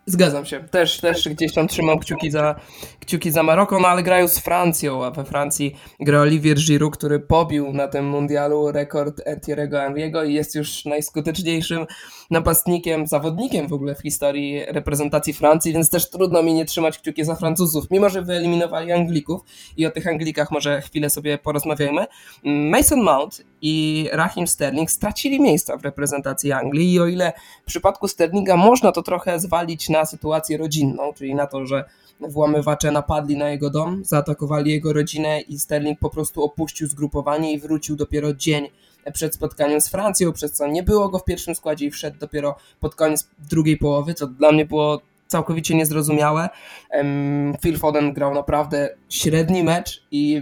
Zgadzam 0.09 0.45
się. 0.45 0.63
Też, 0.63 0.99
też 0.99 1.29
gdzieś 1.29 1.53
tam 1.53 1.67
trzymam 1.67 1.99
kciuki 1.99 2.31
za, 2.31 2.55
kciuki 2.99 3.31
za 3.31 3.43
Maroko, 3.43 3.79
no 3.79 3.87
ale 3.87 4.03
grają 4.03 4.27
z 4.27 4.39
Francją, 4.39 5.05
a 5.05 5.11
we 5.11 5.25
Francji 5.25 5.75
gra 5.99 6.19
Olivier 6.21 6.57
Giroud, 6.57 6.97
który 6.97 7.19
pobił 7.19 7.73
na 7.73 7.87
tym 7.87 8.09
mundialu 8.09 8.71
rekord 8.71 9.21
Thierry'ego 9.47 9.87
Henry'ego 9.87 10.27
i 10.27 10.33
jest 10.33 10.55
już 10.55 10.85
najskuteczniejszym 10.85 11.85
napastnikiem, 12.31 13.07
zawodnikiem 13.07 13.67
w 13.67 13.73
ogóle 13.73 13.95
w 13.95 14.01
historii 14.01 14.65
reprezentacji 14.67 15.33
Francji, 15.33 15.73
więc 15.73 15.89
też 15.89 16.09
trudno 16.09 16.43
mi 16.43 16.53
nie 16.53 16.65
trzymać 16.65 16.99
kciuki 16.99 17.25
za 17.25 17.35
Francuzów, 17.35 17.91
mimo 17.91 18.09
że 18.09 18.21
wyeliminowali 18.21 18.91
Anglików 18.91 19.41
i 19.77 19.85
o 19.85 19.91
tych 19.91 20.07
Anglikach 20.07 20.51
może 20.51 20.81
chwilę 20.81 21.09
sobie 21.09 21.37
porozmawiajmy. 21.37 22.05
Mason 22.43 23.01
Mount 23.01 23.41
i 23.61 24.07
Raheem 24.11 24.47
Sterling 24.47 24.91
stracili 24.91 25.41
miejsca 25.41 25.77
w 25.77 25.83
reprezentacji 25.83 26.51
Anglii 26.51 26.93
i 26.93 26.99
o 26.99 27.07
ile 27.07 27.33
w 27.63 27.65
przypadku 27.65 28.07
Sterlinga 28.07 28.57
można 28.57 28.91
to 28.91 29.01
trochę 29.01 29.39
zwalić 29.39 29.89
na 29.89 29.96
sytuację 30.05 30.57
rodzinną, 30.57 31.13
czyli 31.13 31.35
na 31.35 31.47
to, 31.47 31.65
że 31.65 31.85
włamywacze 32.19 32.91
napadli 32.91 33.37
na 33.37 33.49
jego 33.49 33.69
dom, 33.69 34.05
zaatakowali 34.05 34.71
jego 34.71 34.93
rodzinę 34.93 35.41
i 35.41 35.59
Sterling 35.59 35.99
po 35.99 36.09
prostu 36.09 36.43
opuścił 36.43 36.87
zgrupowanie 36.87 37.53
i 37.53 37.59
wrócił 37.59 37.95
dopiero 37.95 38.33
dzień 38.33 38.67
przed 39.13 39.35
spotkaniem 39.35 39.81
z 39.81 39.89
Francją, 39.89 40.33
przez 40.33 40.53
co 40.53 40.67
nie 40.67 40.83
było 40.83 41.09
go 41.09 41.19
w 41.19 41.23
pierwszym 41.23 41.55
składzie 41.55 41.85
i 41.85 41.91
wszedł 41.91 42.19
dopiero 42.19 42.55
pod 42.79 42.95
koniec 42.95 43.29
drugiej 43.49 43.77
połowy, 43.77 44.13
co 44.13 44.27
dla 44.27 44.51
mnie 44.51 44.65
było 44.65 45.01
całkowicie 45.27 45.75
niezrozumiałe. 45.75 46.49
Phil 47.61 47.77
Foden 47.77 48.13
grał 48.13 48.33
naprawdę 48.33 48.89
średni 49.09 49.63
mecz 49.63 50.03
i 50.11 50.41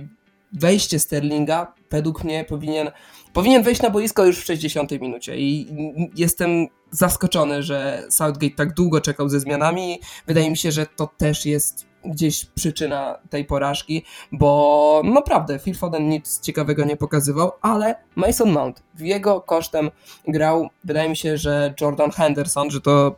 wejście 0.53 0.99
Sterlinga 0.99 1.73
według 1.95 2.23
mnie 2.23 2.45
powinien, 2.45 2.91
powinien 3.33 3.63
wejść 3.63 3.81
na 3.81 3.89
boisko 3.89 4.25
już 4.25 4.39
w 4.39 4.45
60 4.45 4.91
minucie 4.91 5.37
i 5.37 5.67
jestem 6.15 6.67
zaskoczony, 6.91 7.63
że 7.63 8.03
Southgate 8.09 8.55
tak 8.55 8.73
długo 8.73 9.01
czekał 9.01 9.29
ze 9.29 9.39
zmianami. 9.39 9.99
Wydaje 10.27 10.49
mi 10.49 10.57
się, 10.57 10.71
że 10.71 10.85
to 10.85 11.09
też 11.17 11.45
jest 11.45 11.85
gdzieś 12.05 12.45
przyczyna 12.45 13.19
tej 13.29 13.45
porażki, 13.45 14.03
bo 14.31 15.01
naprawdę 15.05 15.59
Phil 15.59 15.75
Foden 15.75 16.09
nic 16.09 16.39
ciekawego 16.39 16.85
nie 16.85 16.97
pokazywał, 16.97 17.51
ale 17.61 17.95
Mason 18.15 18.51
Mount 18.51 18.83
jego 18.99 19.41
kosztem 19.41 19.91
grał, 20.27 20.69
wydaje 20.83 21.09
mi 21.09 21.17
się, 21.17 21.37
że 21.37 21.73
Jordan 21.81 22.11
Henderson, 22.11 22.71
że 22.71 22.81
to 22.81 23.15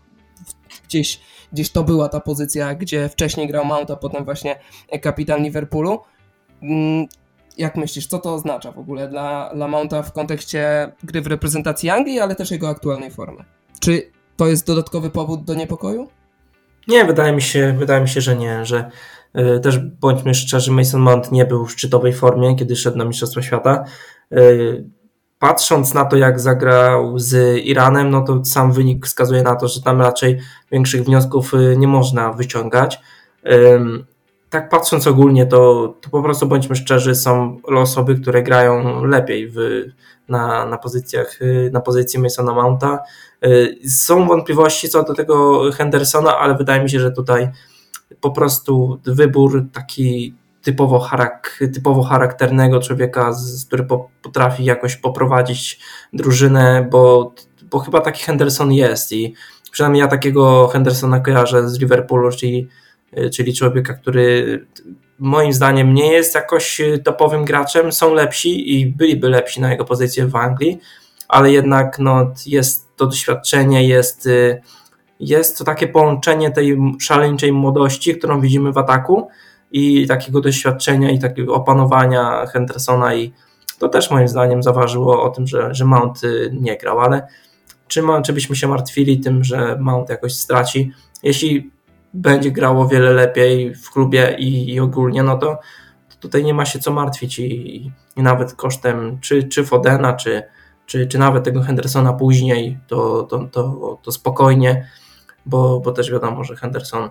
gdzieś, 0.88 1.19
gdzieś 1.53 1.72
to 1.72 1.84
była 1.84 2.10
ta 2.10 2.19
pozycja, 2.19 2.75
gdzie 2.75 3.10
wcześniej 3.10 3.48
grał 3.48 3.65
Mount, 3.65 3.91
a 3.91 3.96
potem 3.96 4.25
właśnie 4.25 4.60
kapitan 5.01 5.43
Liverpoolu. 5.43 6.00
Jak 7.58 7.76
myślisz, 7.76 8.08
co 8.08 8.20
to 8.20 8.34
oznacza 8.34 8.72
w 8.72 8.80
ogóle 8.80 9.08
dla, 9.08 9.52
dla 9.56 9.68
Mounta 9.68 10.04
w 10.04 10.14
kontekście 10.14 10.92
gry 11.04 11.22
w 11.22 11.28
reprezentacji 11.28 11.90
Anglii, 11.90 12.20
ale 12.20 12.36
też 12.36 12.52
jego 12.52 12.70
aktualnej 12.70 13.12
formy? 13.12 13.44
Czy 13.80 14.12
to 14.36 14.48
jest 14.48 14.68
dodatkowy 14.68 15.10
powód 15.10 15.44
do 15.44 15.54
niepokoju? 15.54 16.08
Nie, 16.88 17.06
wydaje 17.06 17.34
mi 17.34 17.42
się, 17.42 17.76
wydaje 17.80 18.02
mi 18.02 18.10
się, 18.10 18.22
że 18.22 18.36
nie, 18.36 18.66
że 18.66 18.92
y, 19.58 19.60
też 19.60 19.80
bądźmy 19.80 20.34
szczerzy, 20.34 20.72
Mason 20.72 21.02
Mount 21.02 21.32
nie 21.32 21.46
był 21.46 21.66
w 21.66 21.72
szczytowej 21.72 22.14
formie, 22.14 22.56
kiedy 22.56 22.76
szedł 22.76 22.98
na 22.98 23.06
Mistrzostwa 23.06 23.42
Świata. 23.42 23.84
Y, 24.34 24.90
patrząc 25.40 25.94
na 25.94 26.06
to, 26.06 26.18
jak 26.18 26.40
zagrał 26.40 27.20
z 27.20 27.58
Iranem, 27.64 28.10
no 28.10 28.22
to 28.22 28.46
sam 28.46 28.72
wynik 28.72 29.06
wskazuje 29.06 29.44
na 29.44 29.56
to, 29.56 29.68
że 29.68 29.82
tam 29.82 30.02
raczej 30.02 30.40
większych 30.72 31.04
wniosków 31.04 31.54
y, 31.54 31.76
nie 31.78 31.88
można 31.88 32.34
wyciągać 32.34 33.00
tak 34.50 34.70
patrząc 34.70 35.08
ogólnie, 35.08 35.46
to, 35.46 35.94
to 36.01 36.10
po 36.10 36.24
prostu 36.24 36.48
bądźmy 36.48 36.75
szczerzy, 36.75 37.16
są 37.16 37.58
osoby, 37.63 38.16
które 38.16 38.44
grają 38.44 39.04
lepiej 39.06 39.50
w, 39.50 39.58
na, 40.30 40.66
na 40.66 40.77
pozycjach, 40.77 41.42
y, 41.42 41.70
na 41.74 41.82
pozycji 41.82 42.20
Masona 42.20 42.54
Mounta. 42.54 43.00
Y, 43.46 43.77
są 43.89 44.27
wątpliwości 44.27 44.89
co 44.89 45.04
do 45.04 45.13
tego 45.13 45.62
Hendersona, 45.72 46.38
ale 46.38 46.56
wydaje 46.56 46.84
mi 46.84 46.89
się, 46.89 47.00
że 47.00 47.12
tutaj 47.12 47.50
po 48.22 48.32
prostu 48.32 49.00
wybór 49.06 49.66
taki 49.74 50.36
typowo, 50.62 51.00
charak, 51.00 51.60
typowo 51.74 52.04
charakternego 52.04 52.80
człowieka, 52.80 53.32
który 53.68 53.88
potrafi 54.22 54.66
jakoś 54.66 54.96
poprowadzić 54.96 55.80
drużynę, 56.13 56.88
bo, 56.92 57.34
bo 57.72 57.80
chyba 57.80 58.01
taki 58.01 58.24
Henderson 58.24 58.74
jest 58.74 59.12
i 59.12 59.36
przynajmniej 59.72 60.01
ja 60.01 60.08
takiego 60.08 60.68
Hendersona 60.68 61.20
kojarzę 61.20 61.70
z 61.70 61.80
Liverpoolu, 61.80 62.32
czyli 62.32 62.68
czyli 63.32 63.54
człowieka, 63.54 63.94
który 63.94 64.60
moim 65.20 65.54
zdaniem 65.54 65.94
nie 65.94 66.12
jest 66.12 66.36
jakoś 66.36 66.82
y, 66.82 67.00
topowym 67.00 67.46
graczem, 67.46 67.92
są 67.92 68.14
lepsi 68.14 68.80
i 68.80 68.86
byliby 68.86 69.30
lepsi 69.30 69.62
na 69.62 69.72
jego 69.72 69.86
pozycję 69.86 70.28
w 70.28 70.36
Anglii, 70.36 70.80
ale 71.28 71.52
jednak 71.52 72.00
no, 72.00 72.34
jest 72.46 72.96
to 72.96 73.06
doświadczenie, 73.06 73.88
jest, 73.88 74.26
y, 74.26 74.62
jest 75.20 75.58
to 75.58 75.64
takie 75.64 75.88
połączenie 75.88 76.52
tej 76.52 76.78
szaleńczej 77.00 77.52
młodości, 77.52 78.16
którą 78.16 78.42
widzimy 78.42 78.72
w 78.72 78.78
ataku 78.78 79.28
i 79.72 80.08
takiego 80.08 80.42
doświadczenia 80.42 81.12
i 81.12 81.20
takiego 81.20 81.54
opanowania 81.54 82.46
Hendersona 82.46 83.16
i 83.16 83.34
to 83.80 83.90
też 83.90 84.12
moim 84.12 84.28
zdaniem 84.28 84.64
zaważyło 84.64 85.24
o 85.24 85.30
tym, 85.30 85.48
że, 85.48 85.76
że 85.76 85.86
Mount 85.86 86.22
nie 86.52 86.78
grał, 86.78 87.00
ale 87.00 87.28
czy, 87.88 88.02
ma, 88.02 88.22
czy 88.22 88.34
byśmy 88.34 88.56
się 88.56 88.68
martwili 88.68 89.20
tym, 89.20 89.44
że 89.44 89.78
Mount 89.80 90.10
jakoś 90.10 90.34
straci? 90.34 90.92
Jeśli 91.24 91.72
będzie 92.17 92.51
grało 92.51 92.88
wiele 92.88 93.13
lepiej 93.13 93.75
w 93.75 93.91
klubie 93.91 94.36
i, 94.39 94.74
i 94.74 94.79
ogólnie, 94.79 95.24
no 95.24 95.38
to, 95.38 95.59
to, 96.09 96.15
tutaj 96.19 96.43
nie 96.43 96.53
ma 96.53 96.65
się 96.65 96.79
co 96.79 96.91
martwić 96.91 97.39
i, 97.39 97.91
i 98.15 98.21
nawet 98.24 98.53
kosztem 98.53 99.17
czy, 99.21 99.43
czy 99.43 99.63
Fodena, 99.63 100.13
czy, 100.13 100.43
czy, 100.86 101.07
czy 101.07 101.17
nawet 101.17 101.43
tego 101.43 101.62
Hendersona 101.62 102.13
później, 102.13 102.77
to, 102.88 103.24
to, 103.24 103.39
to, 103.51 104.00
to 104.03 104.12
spokojnie 104.12 104.88
bo, 105.47 105.79
bo 105.79 105.91
też 105.91 106.12
wiadomo, 106.12 106.43
że 106.43 106.55
Henderson 106.55 107.09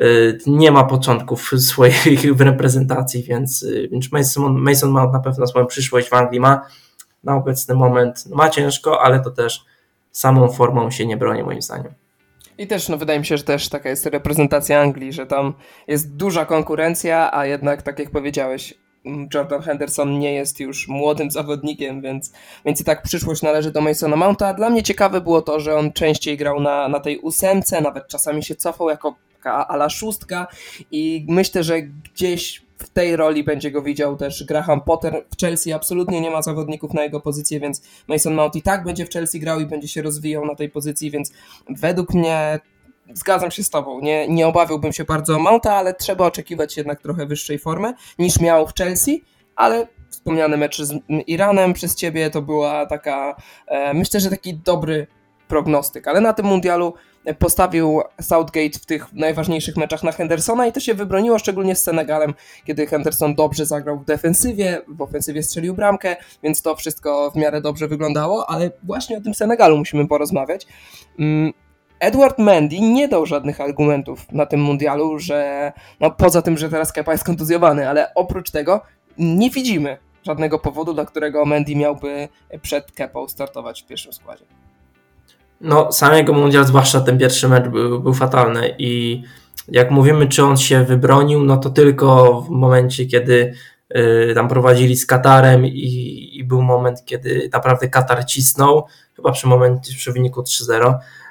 y, 0.00 0.38
nie 0.46 0.70
ma 0.70 0.84
początków 0.84 1.50
swoich 1.70 2.36
w 2.36 2.40
reprezentacji, 2.40 3.22
więc, 3.22 3.62
y, 3.62 3.88
więc 3.92 4.12
Mason, 4.12 4.58
Mason 4.58 4.90
Mount 4.90 5.12
na 5.12 5.20
pewno 5.20 5.46
swoją 5.46 5.66
przyszłość 5.66 6.08
w 6.08 6.14
Anglii 6.14 6.40
ma. 6.40 6.66
Na 7.24 7.36
obecny 7.36 7.74
moment 7.74 8.26
ma 8.26 8.50
ciężko, 8.50 9.02
ale 9.02 9.20
to 9.20 9.30
też 9.30 9.64
samą 10.12 10.48
formą 10.48 10.90
się 10.90 11.06
nie 11.06 11.16
broni 11.16 11.42
moim 11.42 11.62
zdaniem. 11.62 11.94
I 12.60 12.66
też, 12.66 12.88
no 12.88 12.96
wydaje 12.96 13.18
mi 13.18 13.26
się, 13.26 13.36
że 13.36 13.44
też 13.44 13.68
taka 13.68 13.88
jest 13.88 14.06
reprezentacja 14.06 14.80
Anglii, 14.80 15.12
że 15.12 15.26
tam 15.26 15.54
jest 15.86 16.16
duża 16.16 16.44
konkurencja, 16.44 17.36
a 17.36 17.46
jednak, 17.46 17.82
tak 17.82 17.98
jak 17.98 18.10
powiedziałeś, 18.10 18.74
Jordan 19.34 19.62
Henderson 19.62 20.18
nie 20.18 20.34
jest 20.34 20.60
już 20.60 20.88
młodym 20.88 21.30
zawodnikiem, 21.30 22.02
więc, 22.02 22.32
więc 22.64 22.80
i 22.80 22.84
tak 22.84 23.02
przyszłość 23.02 23.42
należy 23.42 23.70
do 23.70 23.80
Masona 23.80 24.16
Mounta. 24.16 24.54
Dla 24.54 24.70
mnie 24.70 24.82
ciekawe 24.82 25.20
było 25.20 25.42
to, 25.42 25.60
że 25.60 25.76
on 25.76 25.92
częściej 25.92 26.36
grał 26.36 26.60
na, 26.60 26.88
na 26.88 27.00
tej 27.00 27.18
ósemce, 27.18 27.80
nawet 27.80 28.08
czasami 28.08 28.44
się 28.44 28.54
cofał 28.54 28.88
jako 28.88 29.14
ala 29.44 29.90
szóstka 29.90 30.46
i 30.90 31.26
myślę, 31.28 31.64
że 31.64 31.82
gdzieś 31.82 32.62
w 32.84 32.90
tej 32.90 33.16
roli 33.16 33.44
będzie 33.44 33.70
go 33.70 33.82
widział 33.82 34.16
też 34.16 34.44
Graham 34.44 34.80
Potter. 34.80 35.24
W 35.30 35.40
Chelsea 35.40 35.72
absolutnie 35.72 36.20
nie 36.20 36.30
ma 36.30 36.42
zawodników 36.42 36.94
na 36.94 37.02
jego 37.02 37.20
pozycję, 37.20 37.60
więc 37.60 37.82
Mason 38.08 38.34
Mount 38.34 38.56
i 38.56 38.62
tak 38.62 38.84
będzie 38.84 39.06
w 39.06 39.10
Chelsea 39.10 39.40
grał 39.40 39.60
i 39.60 39.66
będzie 39.66 39.88
się 39.88 40.02
rozwijał 40.02 40.46
na 40.46 40.54
tej 40.54 40.70
pozycji, 40.70 41.10
więc 41.10 41.32
według 41.68 42.14
mnie 42.14 42.60
zgadzam 43.14 43.50
się 43.50 43.64
z 43.64 43.70
tobą. 43.70 44.00
Nie, 44.00 44.28
nie 44.28 44.46
obawiałbym 44.46 44.92
się 44.92 45.04
bardzo 45.04 45.36
o 45.36 45.38
Mounta, 45.38 45.74
ale 45.74 45.94
trzeba 45.94 46.26
oczekiwać 46.26 46.76
jednak 46.76 47.02
trochę 47.02 47.26
wyższej 47.26 47.58
formy 47.58 47.94
niż 48.18 48.40
miał 48.40 48.66
w 48.66 48.74
Chelsea, 48.74 49.24
ale 49.56 49.86
wspomniany 50.10 50.56
mecz 50.56 50.82
z 50.82 50.94
Iranem 51.26 51.72
przez 51.72 51.94
ciebie 51.94 52.30
to 52.30 52.42
była 52.42 52.86
taka, 52.86 53.36
e, 53.66 53.94
myślę, 53.94 54.20
że 54.20 54.30
taki 54.30 54.54
dobry 54.54 55.06
prognostyk, 55.48 56.08
ale 56.08 56.20
na 56.20 56.32
tym 56.32 56.46
mundialu 56.46 56.94
postawił 57.38 58.00
Southgate 58.20 58.78
w 58.78 58.86
tych 58.86 59.12
najważniejszych 59.12 59.76
meczach 59.76 60.02
na 60.02 60.12
Hendersona 60.12 60.66
i 60.66 60.72
to 60.72 60.80
się 60.80 60.94
wybroniło, 60.94 61.38
szczególnie 61.38 61.76
z 61.76 61.82
Senegalem, 61.82 62.34
kiedy 62.64 62.86
Henderson 62.86 63.34
dobrze 63.34 63.66
zagrał 63.66 63.98
w 63.98 64.04
defensywie, 64.04 64.82
w 64.88 65.02
ofensywie 65.02 65.42
strzelił 65.42 65.74
bramkę, 65.74 66.16
więc 66.42 66.62
to 66.62 66.76
wszystko 66.76 67.30
w 67.30 67.36
miarę 67.36 67.60
dobrze 67.60 67.88
wyglądało, 67.88 68.50
ale 68.50 68.70
właśnie 68.82 69.18
o 69.18 69.20
tym 69.20 69.34
Senegalu 69.34 69.78
musimy 69.78 70.08
porozmawiać. 70.08 70.66
Mm, 71.18 71.52
Edward 72.00 72.38
Mendy 72.38 72.80
nie 72.80 73.08
dał 73.08 73.26
żadnych 73.26 73.60
argumentów 73.60 74.32
na 74.32 74.46
tym 74.46 74.60
mundialu, 74.60 75.18
że 75.18 75.72
no 76.00 76.10
poza 76.10 76.42
tym, 76.42 76.58
że 76.58 76.68
teraz 76.68 76.92
Kepa 76.92 77.12
jest 77.12 77.24
kontuzjowany, 77.24 77.88
ale 77.88 78.14
oprócz 78.14 78.50
tego 78.50 78.82
nie 79.18 79.50
widzimy 79.50 79.98
żadnego 80.22 80.58
powodu, 80.58 80.94
dla 80.94 81.04
którego 81.04 81.44
Mendy 81.44 81.76
miałby 81.76 82.28
przed 82.62 82.92
Kepą 82.92 83.28
startować 83.28 83.82
w 83.82 83.86
pierwszym 83.86 84.12
składzie. 84.12 84.44
No, 85.60 85.92
sam 85.92 86.14
jego 86.14 86.32
mundial, 86.32 86.64
zwłaszcza 86.64 87.00
ten 87.00 87.18
pierwszy 87.18 87.48
mecz, 87.48 87.68
był, 87.68 88.00
był 88.00 88.14
fatalny 88.14 88.74
i 88.78 89.22
jak 89.68 89.90
mówimy, 89.90 90.28
czy 90.28 90.44
on 90.44 90.56
się 90.56 90.84
wybronił, 90.84 91.44
no 91.44 91.56
to 91.56 91.70
tylko 91.70 92.40
w 92.40 92.50
momencie, 92.50 93.06
kiedy 93.06 93.54
y, 93.96 94.32
tam 94.34 94.48
prowadzili 94.48 94.96
z 94.96 95.06
Katarem 95.06 95.66
i, 95.66 96.30
i, 96.32 96.44
był 96.44 96.62
moment, 96.62 97.04
kiedy 97.04 97.50
naprawdę 97.52 97.88
Katar 97.88 98.26
cisnął, 98.26 98.86
chyba 99.16 99.32
przy 99.32 99.46
momencie, 99.46 99.92
przy 99.94 100.12
wyniku 100.12 100.42
3-0, 100.42 100.94
Y, 100.94 101.29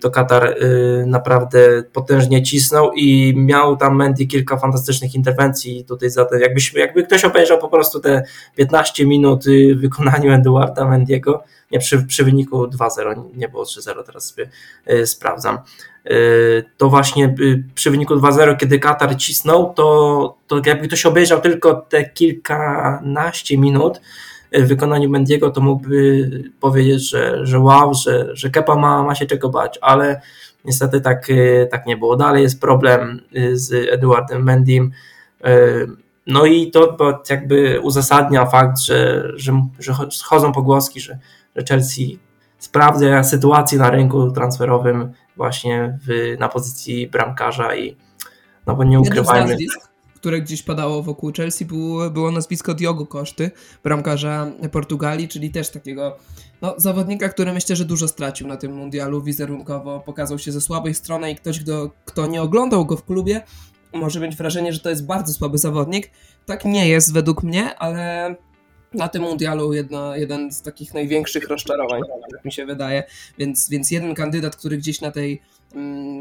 to 0.00 0.10
Katar 0.10 0.46
y, 0.46 1.04
naprawdę 1.06 1.82
potężnie 1.92 2.42
cisnął 2.42 2.92
i 2.92 3.34
miał 3.36 3.76
tam 3.76 3.96
Mendy 3.96 4.26
kilka 4.26 4.56
fantastycznych 4.56 5.14
interwencji 5.14 5.84
tutaj 5.84 6.10
za 6.10 6.24
to. 6.24 6.34
Jakbyś, 6.34 6.74
jakby 6.74 7.02
ktoś 7.02 7.24
obejrzał 7.24 7.58
po 7.58 7.68
prostu 7.68 8.00
te 8.00 8.22
15 8.56 9.06
minut 9.06 9.44
w 9.76 9.80
wykonaniu 9.80 10.32
Eduarda 10.32 10.88
Mendiego, 10.88 11.44
nie 11.70 11.78
przy, 11.78 12.06
przy 12.06 12.24
wyniku 12.24 12.66
2-0, 12.66 13.24
nie 13.36 13.48
było 13.48 13.64
3-0, 13.64 14.04
teraz 14.06 14.28
sobie 14.28 14.50
y, 14.90 15.06
sprawdzam. 15.06 15.58
To 16.76 16.88
właśnie 16.88 17.34
przy 17.74 17.90
wyniku 17.90 18.14
2-0, 18.14 18.56
kiedy 18.56 18.78
Katar 18.78 19.16
cisnął, 19.16 19.74
to, 19.74 20.36
to 20.46 20.60
jakby 20.66 20.88
ktoś 20.88 21.06
obejrzał 21.06 21.40
tylko 21.40 21.74
te 21.74 22.04
kilkanaście 22.04 23.58
minut, 23.58 24.00
w 24.52 24.66
wykonaniu 24.66 25.10
Mendiego, 25.10 25.50
to 25.50 25.60
mógłby 25.60 26.30
powiedzieć, 26.60 27.10
że, 27.10 27.46
że 27.46 27.60
wow, 27.60 27.94
że, 27.94 28.36
że 28.36 28.50
Kepa 28.50 28.76
ma, 28.76 29.02
ma 29.02 29.14
się 29.14 29.26
czego 29.26 29.48
bać, 29.48 29.78
ale 29.82 30.20
niestety 30.64 31.00
tak, 31.00 31.30
y, 31.30 31.68
tak 31.70 31.86
nie 31.86 31.96
było. 31.96 32.16
Dalej 32.16 32.42
jest 32.42 32.60
problem 32.60 33.20
y, 33.36 33.58
z 33.58 33.72
Eduardem 33.92 34.44
Mendim. 34.44 34.92
Y, 35.46 35.86
no 36.26 36.46
i 36.46 36.70
to 36.70 36.96
jakby 37.30 37.80
uzasadnia 37.80 38.46
fakt, 38.46 38.80
że, 38.80 39.28
że, 39.34 39.66
że 39.78 39.94
chodzą 40.24 40.52
pogłoski, 40.52 41.00
że, 41.00 41.18
że 41.56 41.64
Chelsea 41.68 42.18
sprawdza 42.58 43.24
sytuację 43.24 43.78
na 43.78 43.90
rynku 43.90 44.30
transferowym 44.30 45.12
właśnie 45.36 45.98
w, 46.06 46.36
na 46.38 46.48
pozycji 46.48 47.08
bramkarza 47.08 47.76
i 47.76 47.96
no 48.66 48.76
bo 48.76 48.84
nie 48.84 49.00
ukrywajmy 49.00 49.56
które 50.20 50.40
gdzieś 50.40 50.62
padało 50.62 51.02
wokół 51.02 51.32
Chelsea, 51.36 51.64
było, 51.64 52.10
było 52.10 52.30
nazwisko 52.30 52.74
Diogo 52.74 53.06
Koszty, 53.06 53.50
bramkarza 53.84 54.52
Portugalii, 54.72 55.28
czyli 55.28 55.50
też 55.50 55.70
takiego 55.70 56.16
no, 56.62 56.74
zawodnika, 56.76 57.28
który 57.28 57.52
myślę, 57.52 57.76
że 57.76 57.84
dużo 57.84 58.08
stracił 58.08 58.46
na 58.46 58.56
tym 58.56 58.72
mundialu 58.72 59.22
wizerunkowo, 59.22 60.00
pokazał 60.00 60.38
się 60.38 60.52
ze 60.52 60.60
słabej 60.60 60.94
strony 60.94 61.30
i 61.30 61.36
ktoś, 61.36 61.60
kto, 61.60 61.90
kto 62.04 62.26
nie 62.26 62.42
oglądał 62.42 62.86
go 62.86 62.96
w 62.96 63.04
klubie, 63.04 63.42
może 63.92 64.20
mieć 64.20 64.36
wrażenie, 64.36 64.72
że 64.72 64.80
to 64.80 64.90
jest 64.90 65.06
bardzo 65.06 65.32
słaby 65.32 65.58
zawodnik. 65.58 66.10
Tak 66.46 66.64
nie 66.64 66.88
jest 66.88 67.12
według 67.12 67.42
mnie, 67.42 67.78
ale 67.78 68.34
na 68.94 69.08
tym 69.08 69.22
mundialu 69.22 69.72
jedna, 69.72 70.16
jeden 70.16 70.52
z 70.52 70.62
takich 70.62 70.94
największych 70.94 71.48
rozczarowań, 71.48 72.02
jak 72.32 72.44
mi 72.44 72.52
się 72.52 72.66
wydaje. 72.66 73.02
Więc, 73.38 73.68
więc 73.68 73.90
jeden 73.90 74.14
kandydat, 74.14 74.56
który 74.56 74.76
gdzieś 74.76 75.00
na 75.00 75.10
tej 75.10 75.42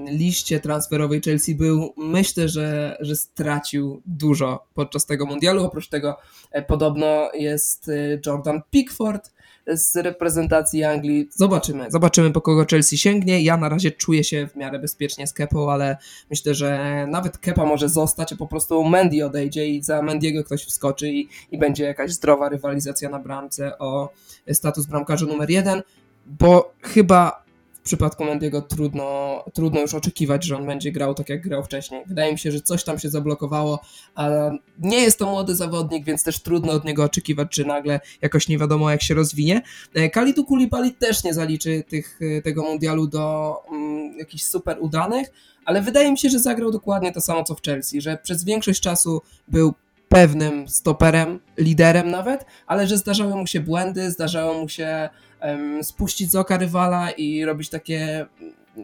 liście 0.07 0.59
transferowej 0.59 1.21
Chelsea 1.21 1.55
był, 1.55 1.93
myślę, 1.97 2.49
że, 2.49 2.97
że 2.99 3.15
stracił 3.15 4.01
dużo 4.05 4.65
podczas 4.73 5.05
tego 5.05 5.25
mundialu. 5.25 5.65
Oprócz 5.65 5.87
tego 5.87 6.17
e, 6.51 6.61
podobno 6.61 7.29
jest 7.33 7.89
e, 7.89 8.19
Jordan 8.25 8.61
Pickford, 8.71 9.31
z 9.73 9.95
reprezentacji 9.95 10.83
Anglii. 10.83 11.29
Zobaczymy, 11.31 11.91
zobaczymy 11.91 12.31
po 12.31 12.41
kogo 12.41 12.65
Chelsea 12.69 12.97
sięgnie. 12.97 13.41
Ja 13.41 13.57
na 13.57 13.69
razie 13.69 13.91
czuję 13.91 14.23
się 14.23 14.47
w 14.47 14.55
miarę 14.55 14.79
bezpiecznie 14.79 15.27
z 15.27 15.33
Kepą, 15.33 15.71
ale 15.71 15.97
myślę, 16.29 16.55
że 16.55 17.05
nawet 17.09 17.37
Kepa 17.37 17.65
może 17.65 17.89
zostać, 17.89 18.33
a 18.33 18.35
po 18.35 18.47
prostu 18.47 18.83
Mendy 18.83 19.25
odejdzie 19.25 19.67
i 19.67 19.83
za 19.83 20.01
Mendiego 20.01 20.43
ktoś 20.43 20.65
wskoczy 20.65 21.09
i, 21.09 21.29
i 21.51 21.57
będzie 21.57 21.83
jakaś 21.83 22.11
zdrowa 22.11 22.49
rywalizacja 22.49 23.09
na 23.09 23.19
bramce 23.19 23.77
o 23.77 24.09
status 24.53 24.85
bramkarza 24.85 25.25
numer 25.25 25.49
jeden, 25.49 25.81
bo 26.25 26.73
chyba 26.81 27.43
przypadku 27.89 28.25
Mendiego 28.25 28.61
trudno, 28.61 29.43
trudno 29.53 29.81
już 29.81 29.93
oczekiwać, 29.93 30.45
że 30.45 30.57
on 30.57 30.65
będzie 30.65 30.91
grał 30.91 31.13
tak 31.13 31.29
jak 31.29 31.41
grał 31.41 31.63
wcześniej. 31.63 32.03
Wydaje 32.07 32.31
mi 32.31 32.39
się, 32.39 32.51
że 32.51 32.61
coś 32.61 32.83
tam 32.83 32.99
się 32.99 33.09
zablokowało, 33.09 33.79
a 34.15 34.29
nie 34.79 35.01
jest 35.01 35.19
to 35.19 35.25
młody 35.25 35.55
zawodnik, 35.55 36.05
więc 36.05 36.23
też 36.23 36.39
trudno 36.39 36.71
od 36.71 36.85
niego 36.85 37.03
oczekiwać, 37.03 37.47
czy 37.51 37.65
nagle 37.65 37.99
jakoś 38.21 38.47
nie 38.47 38.57
wiadomo 38.57 38.91
jak 38.91 39.01
się 39.01 39.13
rozwinie. 39.13 39.61
E, 39.93 40.09
Kalidu 40.09 40.45
Kulipali 40.45 40.93
też 40.93 41.23
nie 41.23 41.33
zaliczy 41.33 41.83
tych, 41.87 42.19
e, 42.37 42.41
tego 42.41 42.63
mundialu 42.63 43.07
do 43.07 43.55
um, 43.71 44.17
jakichś 44.17 44.43
super 44.43 44.77
udanych, 44.79 45.31
ale 45.65 45.81
wydaje 45.81 46.11
mi 46.11 46.17
się, 46.17 46.29
że 46.29 46.39
zagrał 46.39 46.71
dokładnie 46.71 47.11
to 47.11 47.21
samo 47.21 47.43
co 47.43 47.55
w 47.55 47.61
Chelsea, 47.61 48.01
że 48.01 48.17
przez 48.23 48.43
większość 48.43 48.81
czasu 48.81 49.21
był 49.47 49.73
pewnym 50.09 50.67
stoperem, 50.67 51.39
liderem 51.57 52.11
nawet, 52.11 52.45
ale 52.67 52.87
że 52.87 52.97
zdarzały 52.97 53.35
mu 53.35 53.47
się 53.47 53.59
błędy, 53.59 54.11
zdarzało 54.11 54.61
mu 54.61 54.69
się 54.69 55.09
spuścić 55.81 56.31
z 56.31 56.35
oka 56.35 56.57
rywala 56.57 57.11
i 57.11 57.45
robić 57.45 57.69
takie, 57.69 58.25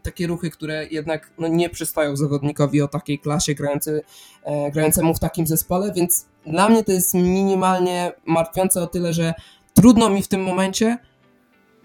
takie 0.04 0.28
ruchy, 0.28 0.50
które 0.50 0.88
jednak 0.92 1.32
no, 1.38 1.48
nie 1.48 1.70
przystają 1.70 2.16
zawodnikowi 2.16 2.82
o 2.82 2.88
takiej 2.88 3.20
klasie 3.20 3.56
grający, 3.56 4.02
e, 4.44 4.72
grającemu 4.72 5.14
w 5.14 5.20
takim 5.20 5.48
zespole, 5.48 5.94
więc 5.96 6.26
dla 6.46 6.70
mnie 6.70 6.84
to 6.84 6.92
jest 6.92 7.14
minimalnie 7.14 8.12
martwiące 8.26 8.82
o 8.82 8.88
tyle, 8.88 9.14
że 9.14 9.34
trudno 9.74 10.10
mi 10.10 10.24
w 10.24 10.28
tym 10.28 10.44
momencie 10.44 10.98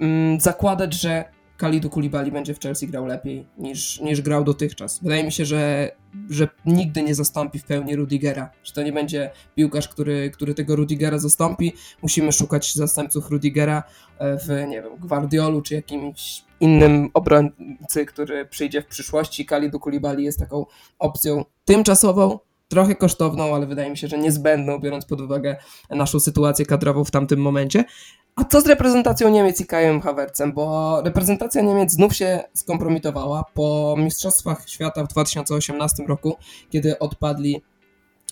um, 0.00 0.40
zakładać, 0.40 0.94
że 0.94 1.24
Kalidu 1.60 1.90
Kulibali 1.90 2.32
będzie 2.32 2.54
w 2.54 2.60
Chelsea 2.60 2.86
grał 2.86 3.06
lepiej 3.06 3.46
niż, 3.58 4.00
niż 4.00 4.22
grał 4.22 4.44
dotychczas. 4.44 5.00
Wydaje 5.02 5.24
mi 5.24 5.32
się, 5.32 5.44
że, 5.44 5.90
że 6.30 6.48
nigdy 6.66 7.02
nie 7.02 7.14
zastąpi 7.14 7.58
w 7.58 7.64
pełni 7.64 7.96
Rudigera, 7.96 8.50
że 8.64 8.72
to 8.72 8.82
nie 8.82 8.92
będzie 8.92 9.30
piłkarz, 9.54 9.88
który, 9.88 10.30
który 10.30 10.54
tego 10.54 10.76
Rudigera 10.76 11.18
zastąpi. 11.18 11.72
Musimy 12.02 12.32
szukać 12.32 12.74
zastępców 12.74 13.30
Rudigera 13.30 13.82
e, 14.18 14.38
w, 14.38 14.48
nie 14.68 14.82
wiem, 14.82 14.96
Guardiolu 14.96 15.62
czy 15.62 15.74
jakimś 15.74 16.44
innym 16.60 17.10
obrońcy, 17.14 18.06
który 18.06 18.46
przyjdzie 18.46 18.82
w 18.82 18.86
przyszłości. 18.86 19.46
Kalidu 19.46 19.80
Kulibali 19.80 20.24
jest 20.24 20.38
taką 20.38 20.66
opcją 20.98 21.44
tymczasową, 21.64 22.38
trochę 22.70 22.94
kosztowną, 22.94 23.54
ale 23.54 23.66
wydaje 23.66 23.90
mi 23.90 23.96
się, 23.96 24.08
że 24.08 24.18
niezbędną, 24.18 24.78
biorąc 24.78 25.04
pod 25.04 25.20
uwagę 25.20 25.56
naszą 25.90 26.20
sytuację 26.20 26.66
kadrową 26.66 27.04
w 27.04 27.10
tamtym 27.10 27.40
momencie. 27.40 27.84
A 28.36 28.44
co 28.44 28.60
z 28.60 28.66
reprezentacją 28.66 29.30
Niemiec 29.30 29.60
i 29.60 29.66
Kajem 29.66 30.00
Havertzem? 30.00 30.52
Bo 30.52 30.96
reprezentacja 31.04 31.62
Niemiec 31.62 31.92
znów 31.92 32.16
się 32.16 32.40
skompromitowała 32.54 33.44
po 33.54 33.94
Mistrzostwach 33.98 34.68
Świata 34.68 35.04
w 35.04 35.08
2018 35.08 36.02
roku, 36.08 36.36
kiedy 36.70 36.98
odpadli 36.98 37.62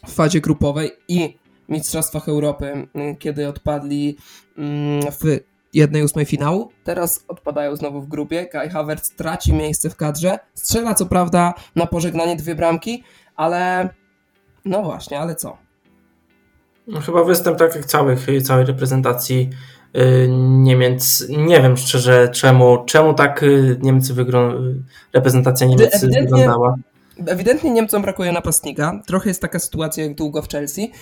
w 0.06 0.12
fazie 0.12 0.40
grupowej 0.40 0.90
i 1.08 1.38
Mistrzostwach 1.68 2.28
Europy, 2.28 2.88
kiedy 3.18 3.48
odpadli 3.48 4.16
mm, 4.58 5.02
w 5.02 5.40
jednej 5.74 6.02
ósmej 6.02 6.24
finału. 6.24 6.70
Teraz 6.84 7.24
odpadają 7.28 7.76
znowu 7.76 8.00
w 8.00 8.08
grupie. 8.08 8.46
Kai 8.46 8.68
Havertz 8.68 9.10
traci 9.16 9.52
miejsce 9.52 9.90
w 9.90 9.96
kadrze. 9.96 10.38
Strzela 10.54 10.94
co 10.94 11.06
prawda 11.06 11.54
na 11.76 11.86
pożegnanie 11.86 12.36
dwie 12.36 12.54
bramki, 12.54 13.04
ale 13.36 13.88
no 14.64 14.82
właśnie, 14.82 15.20
ale 15.20 15.34
co? 15.34 15.56
No, 16.86 17.00
chyba 17.00 17.24
występ 17.24 17.58
tak 17.58 17.74
jak 17.76 17.84
całych, 17.84 18.26
całej 18.42 18.64
reprezentacji 18.66 19.50
y, 19.96 20.28
Niemiec. 20.48 21.24
Nie 21.28 21.60
wiem 21.62 21.76
szczerze 21.76 22.28
czemu, 22.28 22.84
czemu 22.86 23.14
tak 23.14 23.42
y, 23.42 23.78
Niemcy 23.82 24.14
wyglą- 24.14 24.74
reprezentacja 25.12 25.66
Niemiec 25.66 25.94
ewidentnie, 25.94 26.22
wyglądała. 26.22 26.76
Ewidentnie 27.26 27.70
Niemcom 27.70 28.02
brakuje 28.02 28.32
napastnika. 28.32 29.00
Trochę 29.06 29.30
jest 29.30 29.42
taka 29.42 29.58
sytuacja 29.58 30.04
jak 30.04 30.14
długo 30.14 30.42
w 30.42 30.48
Chelsea 30.48 30.92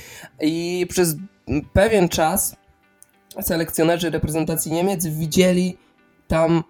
i 0.41 0.87
przez 0.91 1.17
pewien 1.73 2.09
czas 2.09 2.57
selekcjonerzy 3.41 4.11
reprezentacji 4.11 4.73
Niemiec 4.73 5.07
widzieli 5.07 5.79
tam 6.29 6.63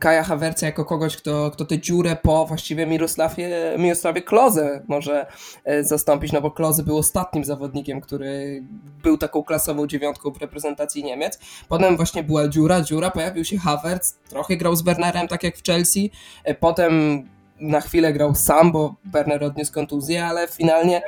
Kaja 0.00 0.22
Hawerca 0.22 0.66
jako 0.66 0.84
kogoś, 0.84 1.16
kto, 1.16 1.50
kto 1.50 1.64
tę 1.64 1.78
dziurę 1.78 2.16
po 2.22 2.46
właściwie 2.46 2.86
Mirosławie, 2.86 3.76
Mirosławie 3.78 4.22
Kloze 4.22 4.82
może 4.88 5.26
e, 5.64 5.84
zastąpić, 5.84 6.32
no 6.32 6.40
bo 6.40 6.50
Kloze 6.50 6.82
był 6.82 6.98
ostatnim 6.98 7.44
zawodnikiem, 7.44 8.00
który 8.00 8.62
był 9.02 9.18
taką 9.18 9.42
klasową 9.42 9.86
dziewiątką 9.86 10.30
w 10.30 10.38
reprezentacji 10.38 11.04
Niemiec. 11.04 11.38
Potem 11.68 11.96
właśnie 11.96 12.22
była 12.22 12.48
dziura, 12.48 12.80
dziura, 12.80 13.10
pojawił 13.10 13.44
się 13.44 13.58
Havertz, 13.58 14.12
trochę 14.28 14.56
grał 14.56 14.76
z 14.76 14.82
Wernerem, 14.82 15.28
tak 15.28 15.42
jak 15.42 15.56
w 15.56 15.62
Chelsea, 15.66 16.10
e, 16.44 16.54
potem 16.54 17.24
na 17.60 17.80
chwilę 17.80 18.12
grał 18.12 18.34
sam, 18.34 18.72
bo 18.72 18.94
Werner 19.04 19.44
odniósł 19.44 19.72
kontuzję, 19.72 20.26
ale 20.26 20.48
finalnie 20.48 21.02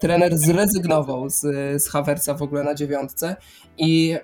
trener 0.00 0.38
zrezygnował 0.38 1.28
z, 1.28 1.40
z 1.82 1.88
Havertza 1.88 2.34
w 2.34 2.42
ogóle 2.42 2.64
na 2.64 2.74
dziewiątce 2.74 3.36
i 3.78 4.16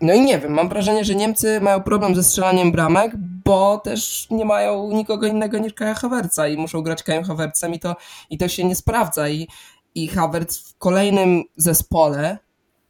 no 0.00 0.14
i 0.14 0.20
nie 0.20 0.38
wiem, 0.38 0.52
mam 0.52 0.68
wrażenie, 0.68 1.04
że 1.04 1.14
Niemcy 1.14 1.60
mają 1.60 1.82
problem 1.82 2.14
ze 2.14 2.24
strzelaniem 2.24 2.72
bramek, 2.72 3.12
bo 3.16 3.78
też 3.78 4.26
nie 4.30 4.44
mają 4.44 4.90
nikogo 4.92 5.26
innego 5.26 5.58
niż 5.58 5.72
Kaja 5.72 5.94
Havertza 5.94 6.48
i 6.48 6.56
muszą 6.56 6.82
grać 6.82 7.02
Kajem 7.02 7.24
Havertzem 7.24 7.74
i 7.74 7.80
to, 7.80 7.96
i 8.30 8.38
to 8.38 8.48
się 8.48 8.64
nie 8.64 8.74
sprawdza. 8.74 9.28
I, 9.28 9.48
I 9.94 10.08
Havertz 10.08 10.62
w 10.62 10.78
kolejnym 10.78 11.42
zespole 11.56 12.38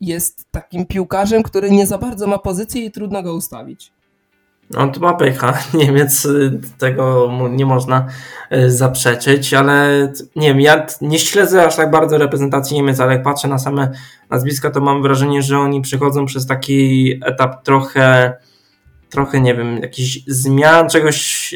jest 0.01 0.51
takim 0.51 0.87
piłkarzem, 0.87 1.43
który 1.43 1.71
nie 1.71 1.87
za 1.87 1.99
bardzo 1.99 2.27
ma 2.27 2.39
pozycję 2.39 2.85
i 2.85 2.91
trudno 2.91 3.23
go 3.23 3.35
ustawić. 3.35 3.93
On 4.75 4.93
ma 5.01 5.15
pecha, 5.15 5.59
Niemiec, 5.75 6.25
y, 6.25 6.61
tego 6.79 7.31
nie 7.51 7.67
można 7.67 8.07
y, 8.53 8.71
zaprzeczyć, 8.71 9.55
ale 9.55 9.89
nie 10.37 10.49
wiem, 10.49 10.61
ja 10.61 10.87
nie 11.01 11.19
śledzę 11.19 11.67
aż 11.67 11.77
tak 11.77 11.91
bardzo 11.91 12.19
reprezentacji 12.19 12.77
Niemiec, 12.77 13.01
ale 13.01 13.13
jak 13.13 13.23
patrzę 13.23 13.49
na 13.49 13.59
same 13.59 13.91
nazwiska, 14.31 14.71
to 14.71 14.81
mam 14.81 15.03
wrażenie, 15.03 15.43
że 15.43 15.59
oni 15.59 15.81
przechodzą 15.81 16.27
przez 16.27 16.47
taki 16.47 17.13
etap 17.25 17.63
trochę, 17.63 18.37
trochę 19.11 19.41
nie 19.41 19.55
wiem, 19.55 19.79
jakichś 19.79 20.21
zmian, 20.27 20.89
czegoś, 20.89 21.55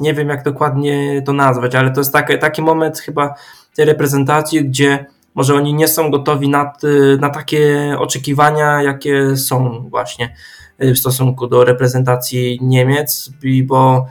nie 0.00 0.14
wiem 0.14 0.28
jak 0.28 0.42
dokładnie 0.44 1.22
to 1.22 1.32
nazwać, 1.32 1.74
ale 1.74 1.90
to 1.90 2.00
jest 2.00 2.12
taki, 2.12 2.38
taki 2.38 2.62
moment 2.62 2.98
chyba 2.98 3.34
tej 3.74 3.84
reprezentacji, 3.84 4.64
gdzie 4.64 5.06
może 5.34 5.54
oni 5.54 5.74
nie 5.74 5.88
są 5.88 6.10
gotowi 6.10 6.48
na, 6.48 6.72
na 7.20 7.30
takie 7.30 7.94
oczekiwania, 7.98 8.82
jakie 8.82 9.36
są 9.36 9.88
właśnie. 9.90 10.24
Y, 10.26 10.56
w 10.78 10.98
stosunku 10.98 11.46
do 11.46 11.64
reprezentacji 11.64 12.58
Niemiec, 12.62 13.30
bo, 13.64 14.06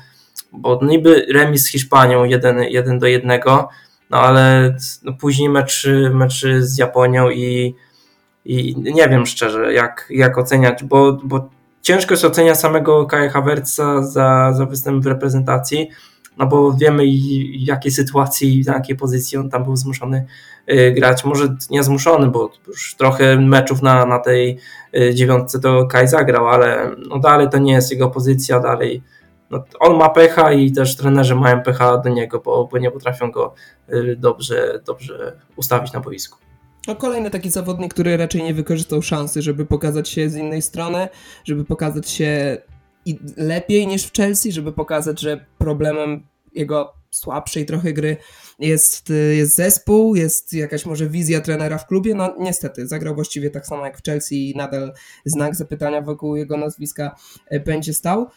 bo 0.51 0.79
niby 0.81 1.25
remis 1.33 1.63
z 1.63 1.67
Hiszpanią 1.67 2.23
1, 2.23 2.63
1 2.63 2.99
do 2.99 3.07
1, 3.07 3.41
no 4.09 4.21
ale 4.21 4.75
no 5.03 5.13
później 5.13 5.49
mecz, 5.49 5.87
mecz 6.13 6.45
z 6.59 6.77
Japonią 6.77 7.29
i, 7.29 7.75
i 8.45 8.75
nie 8.77 9.09
wiem 9.09 9.25
szczerze, 9.25 9.73
jak, 9.73 10.07
jak 10.09 10.37
oceniać, 10.37 10.83
bo, 10.83 11.13
bo 11.23 11.49
ciężko 11.81 12.13
jest 12.13 12.25
oceniać 12.25 12.59
samego 12.59 13.05
Kaja 13.05 13.29
Havertza 13.29 14.03
za, 14.03 14.53
za 14.53 14.65
występ 14.65 15.03
w 15.03 15.07
reprezentacji, 15.07 15.89
no 16.37 16.47
bo 16.47 16.73
wiemy 16.73 17.03
w 17.03 17.67
jakiej 17.67 17.91
sytuacji, 17.91 18.63
na 18.67 18.73
jakiej 18.73 18.95
pozycji 18.95 19.37
on 19.37 19.49
tam 19.49 19.63
był 19.63 19.75
zmuszony 19.75 20.25
y, 20.71 20.91
grać. 20.91 21.25
Może 21.25 21.55
nie 21.69 21.83
zmuszony, 21.83 22.27
bo 22.27 22.51
już 22.67 22.95
trochę 22.95 23.37
meczów 23.37 23.81
na, 23.81 24.05
na 24.05 24.19
tej 24.19 24.57
y, 24.97 25.13
dziewiątce 25.13 25.59
to 25.59 25.85
Kaj 25.85 26.07
zagrał, 26.07 26.47
ale 26.47 26.91
no 27.09 27.19
dalej 27.19 27.49
to 27.49 27.57
nie 27.57 27.73
jest 27.73 27.91
jego 27.91 28.09
pozycja, 28.09 28.59
dalej 28.59 29.03
no, 29.49 29.63
on 29.79 29.97
ma 29.97 30.09
pecha 30.09 30.51
i 30.53 30.71
też 30.71 30.95
trenerzy 30.95 31.35
mają 31.35 31.61
pecha 31.61 31.97
do 31.97 32.09
niego, 32.09 32.39
bo, 32.39 32.67
bo 32.71 32.77
nie 32.77 32.91
potrafią 32.91 33.31
go 33.31 33.53
y, 33.93 34.15
dobrze, 34.19 34.81
dobrze 34.85 35.39
ustawić 35.55 35.93
na 35.93 35.99
boisku. 35.99 36.39
No 36.87 36.95
kolejny 36.95 37.29
taki 37.29 37.49
zawodnik, 37.49 37.93
który 37.93 38.17
raczej 38.17 38.43
nie 38.43 38.53
wykorzystał 38.53 39.01
szansy, 39.01 39.41
żeby 39.41 39.65
pokazać 39.65 40.09
się 40.09 40.29
z 40.29 40.35
innej 40.35 40.61
strony, 40.61 41.07
żeby 41.43 41.65
pokazać 41.65 42.09
się 42.09 42.57
i 43.05 43.19
lepiej 43.37 43.87
niż 43.87 44.05
w 44.05 44.13
Chelsea, 44.13 44.51
żeby 44.51 44.71
pokazać, 44.71 45.21
że 45.21 45.45
problemem 45.57 46.27
jego 46.53 46.93
słabszej 47.11 47.65
trochę 47.65 47.93
gry 47.93 48.17
jest, 48.59 49.09
jest 49.37 49.55
zespół, 49.55 50.15
jest 50.15 50.53
jakaś 50.53 50.85
może 50.85 51.09
wizja 51.09 51.41
trenera 51.41 51.77
w 51.77 51.87
klubie. 51.87 52.15
No 52.15 52.35
niestety, 52.39 52.87
zagrał 52.87 53.15
właściwie 53.15 53.49
tak 53.49 53.67
samo 53.67 53.85
jak 53.85 53.97
w 53.97 54.03
Chelsea 54.03 54.51
i 54.51 54.57
nadal 54.57 54.93
znak 55.25 55.55
zapytania 55.55 56.01
wokół 56.01 56.35
jego 56.35 56.57
nazwiska 56.57 57.15
e, 57.47 57.59
będzie 57.59 57.93
stał. 57.93 58.27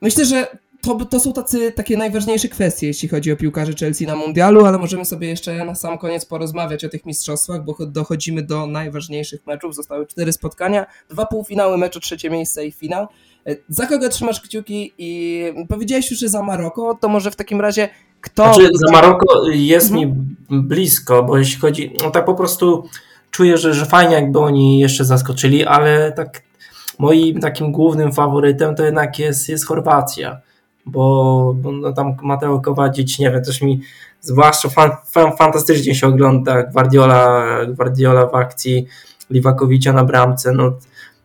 Myślę, 0.00 0.24
że 0.24 0.58
to, 0.84 1.04
to 1.04 1.20
są 1.20 1.32
tacy, 1.32 1.72
takie 1.72 1.96
najważniejsze 1.96 2.48
kwestie, 2.48 2.86
jeśli 2.86 3.08
chodzi 3.08 3.32
o 3.32 3.36
piłkarzy 3.36 3.74
Chelsea 3.74 4.06
na 4.06 4.16
mundialu, 4.16 4.64
ale 4.64 4.78
możemy 4.78 5.04
sobie 5.04 5.28
jeszcze 5.28 5.64
na 5.64 5.74
sam 5.74 5.98
koniec 5.98 6.24
porozmawiać 6.24 6.84
o 6.84 6.88
tych 6.88 7.06
mistrzostwach, 7.06 7.64
bo 7.64 7.76
dochodzimy 7.86 8.42
do 8.42 8.66
najważniejszych 8.66 9.46
meczów. 9.46 9.74
Zostały 9.74 10.06
cztery 10.06 10.32
spotkania, 10.32 10.86
dwa 11.08 11.26
półfinały, 11.26 11.78
mecz 11.78 11.96
o 11.96 12.00
trzecie 12.00 12.30
miejsce 12.30 12.66
i 12.66 12.72
finał. 12.72 13.06
E, 13.46 13.56
za 13.68 13.86
kogo 13.86 14.08
trzymasz 14.08 14.40
kciuki 14.40 14.92
i 14.98 15.42
powiedziałeś 15.68 16.10
już, 16.10 16.20
że 16.20 16.28
za 16.28 16.42
Maroko, 16.42 16.98
to 17.00 17.08
może 17.08 17.30
w 17.30 17.36
takim 17.36 17.60
razie 17.60 17.88
kto... 18.20 18.54
Znaczy, 18.54 18.68
za 18.86 18.92
Maroko 18.92 19.48
jest 19.50 19.90
mhm. 19.92 20.10
mi 20.10 20.62
blisko, 20.62 21.22
bo 21.22 21.38
jeśli 21.38 21.60
chodzi, 21.60 21.96
no 22.02 22.10
tak 22.10 22.24
po 22.24 22.34
prostu 22.34 22.84
czuję, 23.30 23.58
że, 23.58 23.74
że 23.74 23.86
fajnie 23.86 24.14
jakby 24.14 24.38
oni 24.38 24.78
jeszcze 24.78 25.04
zaskoczyli, 25.04 25.64
ale 25.64 26.12
tak 26.12 26.42
moim 26.98 27.40
takim 27.40 27.72
głównym 27.72 28.12
faworytem 28.12 28.74
to 28.74 28.84
jednak 28.84 29.18
jest, 29.18 29.48
jest 29.48 29.66
Chorwacja, 29.66 30.40
bo, 30.86 31.54
bo 31.56 31.72
no 31.72 31.92
tam 31.92 32.16
Mateo 32.22 32.60
Kowadzic, 32.60 33.18
nie 33.18 33.30
wiem, 33.30 33.44
też 33.44 33.62
mi 33.62 33.80
zwłaszcza 34.20 34.68
fan, 34.68 34.90
fan, 35.06 35.36
fantastycznie 35.36 35.94
się 35.94 36.06
ogląda 36.06 36.62
Guardiola, 36.62 37.46
Guardiola 37.66 38.26
w 38.26 38.34
akcji 38.34 38.86
Liwakowicza 39.30 39.92
na 39.92 40.04
bramce, 40.04 40.52
no 40.52 40.78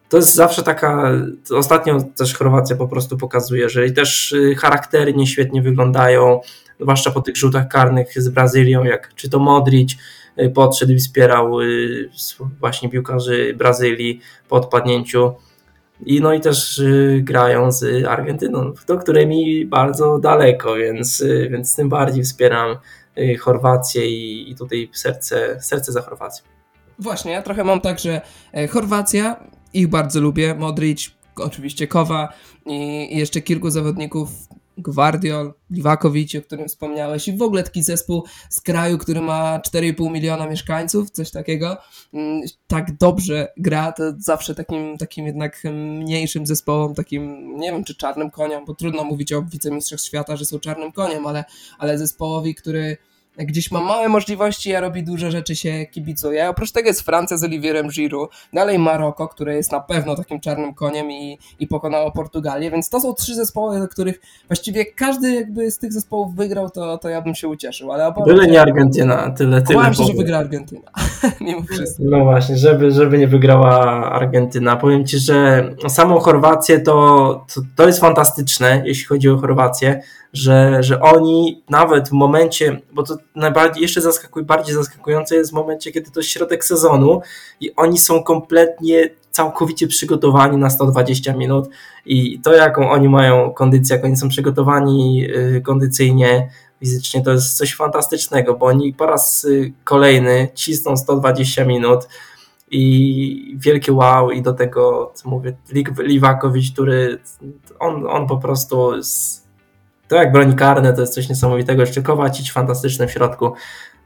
to 0.10 0.18
jest 0.18 0.36
zawsze 0.36 0.64
taka, 0.64 1.12
ostatnio 1.56 2.02
też 2.02 2.34
Chorwacja 2.34 2.76
po 2.76 2.88
prostu 2.88 3.18
pokazuje, 3.18 3.70
że 3.70 3.88
i 3.88 3.94
też 3.94 4.32
y, 4.32 4.56
charaktery 4.56 5.14
nieświetnie 5.14 5.62
wyglądają, 5.62 6.42
zwłaszcza 6.80 7.12
po 7.12 7.22
tych 7.22 7.38
rzutach 7.38 7.68
karnych 7.68 8.22
z 8.22 8.30
Brazylią, 8.30 8.84
jak 8.84 9.16
czy 9.16 9.30
to 9.30 9.40
Modric 9.40 9.96
y, 10.40 10.50
podszedł 10.50 10.92
i 10.92 10.98
wspierał 10.98 11.62
y, 11.62 12.10
właśnie 12.60 12.90
piłkarzy 12.90 13.54
Brazylii 13.58 14.22
po 14.50 14.56
odpadnięciu. 14.56 15.34
I 16.06 16.22
no 16.22 16.34
i 16.34 16.40
też 16.40 16.82
grają 17.20 17.72
z 17.72 18.06
Argentyną, 18.06 18.74
do 18.88 18.98
której 18.98 19.28
mi 19.28 19.66
bardzo 19.66 20.20
daleko, 20.20 20.76
więc, 20.76 21.24
więc 21.50 21.76
tym 21.76 21.90
bardziej 21.90 22.24
wspieram 22.24 22.78
Chorwację 23.40 24.08
i, 24.08 24.52
i 24.52 24.56
tutaj 24.56 24.90
serce, 24.94 25.62
serce 25.62 25.92
za 25.92 26.02
Chorwacją. 26.02 26.46
Właśnie, 27.00 27.32
ja 27.32 27.42
trochę 27.42 27.64
mam 27.64 27.82
tak, 27.82 28.00
że 28.00 28.22
e, 28.54 28.68
Chorwacja 28.68 29.44
ich 29.74 29.88
bardzo 29.88 30.22
lubię. 30.22 30.56
Modric, 30.56 31.12
oczywiście 31.36 31.88
Kowa 31.88 32.34
i 32.66 33.18
jeszcze 33.18 33.42
kilku 33.42 33.70
zawodników 33.70 34.30
Gwardiol, 34.82 35.54
Liwakowicz, 35.72 36.36
o 36.36 36.42
którym 36.42 36.68
wspomniałeś 36.68 37.28
i 37.28 37.38
w 37.38 37.42
ogóle 37.42 37.64
taki 37.64 37.84
zespół 37.84 38.24
z 38.50 38.62
kraju, 38.62 38.98
który 38.98 39.22
ma 39.22 39.60
4,5 39.60 40.12
miliona 40.12 40.48
mieszkańców, 40.48 41.12
coś 41.12 41.32
takiego, 41.32 41.78
mm, 42.14 42.42
tak 42.68 42.98
dobrze 42.98 43.54
gra, 43.58 43.92
to 43.92 44.04
zawsze 44.18 44.56
takim, 44.56 44.98
takim 44.98 45.26
jednak 45.26 45.64
mniejszym 45.74 46.46
zespołom, 46.46 46.96
takim, 46.96 47.56
nie 47.58 47.72
wiem 47.72 47.84
czy 47.84 47.96
czarnym 47.96 48.32
koniom, 48.32 48.66
bo 48.66 48.76
trudno 48.76 49.04
mówić 49.04 49.34
o 49.34 49.42
wicemistrzach 49.42 50.00
świata, 50.00 50.36
że 50.36 50.46
są 50.46 50.60
czarnym 50.60 50.92
koniem, 50.92 51.28
ale, 51.28 51.44
ale 51.78 51.98
zespołowi, 51.98 52.56
który 52.56 52.98
gdzieś 53.46 53.72
ma 53.72 53.82
małe 53.82 54.10
możliwości, 54.10 54.76
a 54.76 54.80
robi 54.80 55.04
duże 55.04 55.32
rzeczy, 55.32 55.56
się 55.56 55.86
kibicuje. 55.86 56.50
Oprócz 56.50 56.72
tego 56.72 56.88
jest 56.88 57.02
Francja 57.02 57.38
z 57.38 57.44
Olivierem 57.44 57.88
Giroud, 57.88 58.30
dalej 58.54 58.80
Maroko, 58.80 59.28
które 59.28 59.56
jest 59.56 59.72
na 59.72 59.80
pewno 59.80 60.16
takim 60.16 60.40
czarnym 60.40 60.74
koniem 60.74 61.12
i, 61.12 61.40
i 61.60 61.68
pokonało 61.68 62.12
Portugalię, 62.12 62.72
więc 62.72 62.90
to 62.90 63.02
są 63.02 63.14
trzy 63.14 63.36
zespoły, 63.36 63.80
do 63.80 63.88
których 63.88 64.20
właściwie 64.48 64.86
każdy 64.86 65.34
jakby 65.34 65.72
z 65.72 65.78
tych 65.78 65.94
zespołów 65.94 66.36
wygrał, 66.36 66.70
to, 66.70 66.98
to 66.98 67.10
ja 67.10 67.22
bym 67.22 67.36
się 67.36 67.48
ucieszył. 67.48 67.92
Ale 67.92 68.14
Byle 68.26 68.48
nie 68.48 68.62
Argentyna, 68.62 69.32
tyle, 69.38 69.62
tyle. 69.62 69.80
Bałem 69.80 69.94
się, 69.94 70.04
że 70.04 70.14
wygra 70.14 70.38
Argentyna, 70.38 70.92
mimo 71.42 71.62
wszystko. 71.62 72.04
No 72.06 72.24
właśnie, 72.24 72.58
żeby, 72.58 72.92
żeby 72.92 73.18
nie 73.18 73.28
wygrała 73.28 73.72
Argentyna. 74.12 74.76
Powiem 74.76 75.06
Ci, 75.06 75.20
że 75.20 75.70
samą 75.88 76.20
Chorwację 76.20 76.80
to, 76.80 76.94
to, 77.56 77.62
to 77.76 77.88
jest 77.88 78.00
fantastyczne, 78.00 78.84
jeśli 78.86 79.06
chodzi 79.06 79.30
o 79.30 79.38
Chorwację, 79.38 80.02
że, 80.34 80.84
że 80.84 81.02
oni 81.02 81.64
nawet 81.70 82.10
w 82.10 82.12
momencie, 82.12 82.82
bo 82.92 83.04
to 83.04 83.18
najbardziej 83.36 83.82
jeszcze 83.82 84.02
zaskakuj, 84.02 84.44
bardziej 84.44 84.76
zaskakujące 84.76 85.36
jest 85.36 85.52
w 85.52 85.54
momencie, 85.54 85.92
kiedy 85.92 86.12
to 86.12 86.22
środek 86.22 86.66
sezonu 86.66 87.22
i 87.62 87.76
oni 87.76 87.98
są 87.98 88.24
kompletnie 88.24 89.10
całkowicie 89.32 89.88
przygotowani 89.88 90.58
na 90.58 90.70
120 90.70 91.34
minut 91.34 91.70
i 92.06 92.40
to, 92.40 92.54
jaką 92.54 92.90
oni 92.90 93.10
mają 93.10 93.54
kondycję, 93.54 93.96
jak 93.96 94.06
oni 94.06 94.18
są 94.18 94.30
przygotowani 94.30 95.28
y, 95.30 95.62
kondycyjnie, 95.62 96.50
fizycznie, 96.80 97.22
to 97.22 97.32
jest 97.32 97.58
coś 97.58 97.76
fantastycznego, 97.76 98.54
bo 98.54 98.66
oni 98.66 98.94
po 98.94 99.06
raz 99.06 99.44
y, 99.46 99.74
kolejny 99.84 100.48
cisną 100.54 100.98
120 100.98 101.66
minut 101.66 102.08
i 102.72 103.58
wielkie 103.60 103.94
wow 103.94 104.32
i 104.32 104.42
do 104.42 104.54
tego, 104.54 105.12
co 105.16 105.30
mówię, 105.30 105.58
Liwakowicz, 106.00 106.72
który 106.74 107.20
on, 107.80 108.08
on 108.08 108.28
po 108.28 108.38
prostu 108.38 108.96
jest, 108.96 109.39
to 110.10 110.16
jak 110.16 110.32
broni 110.32 110.56
karne, 110.56 110.94
to 110.94 111.02
jest 111.02 111.14
coś 111.14 111.30
niesamowitego, 111.30 111.82
jeszcze 111.82 112.02
Kowacic 112.02 112.52
fantastyczny 112.52 113.08
w 113.08 113.12
środku, 113.12 113.54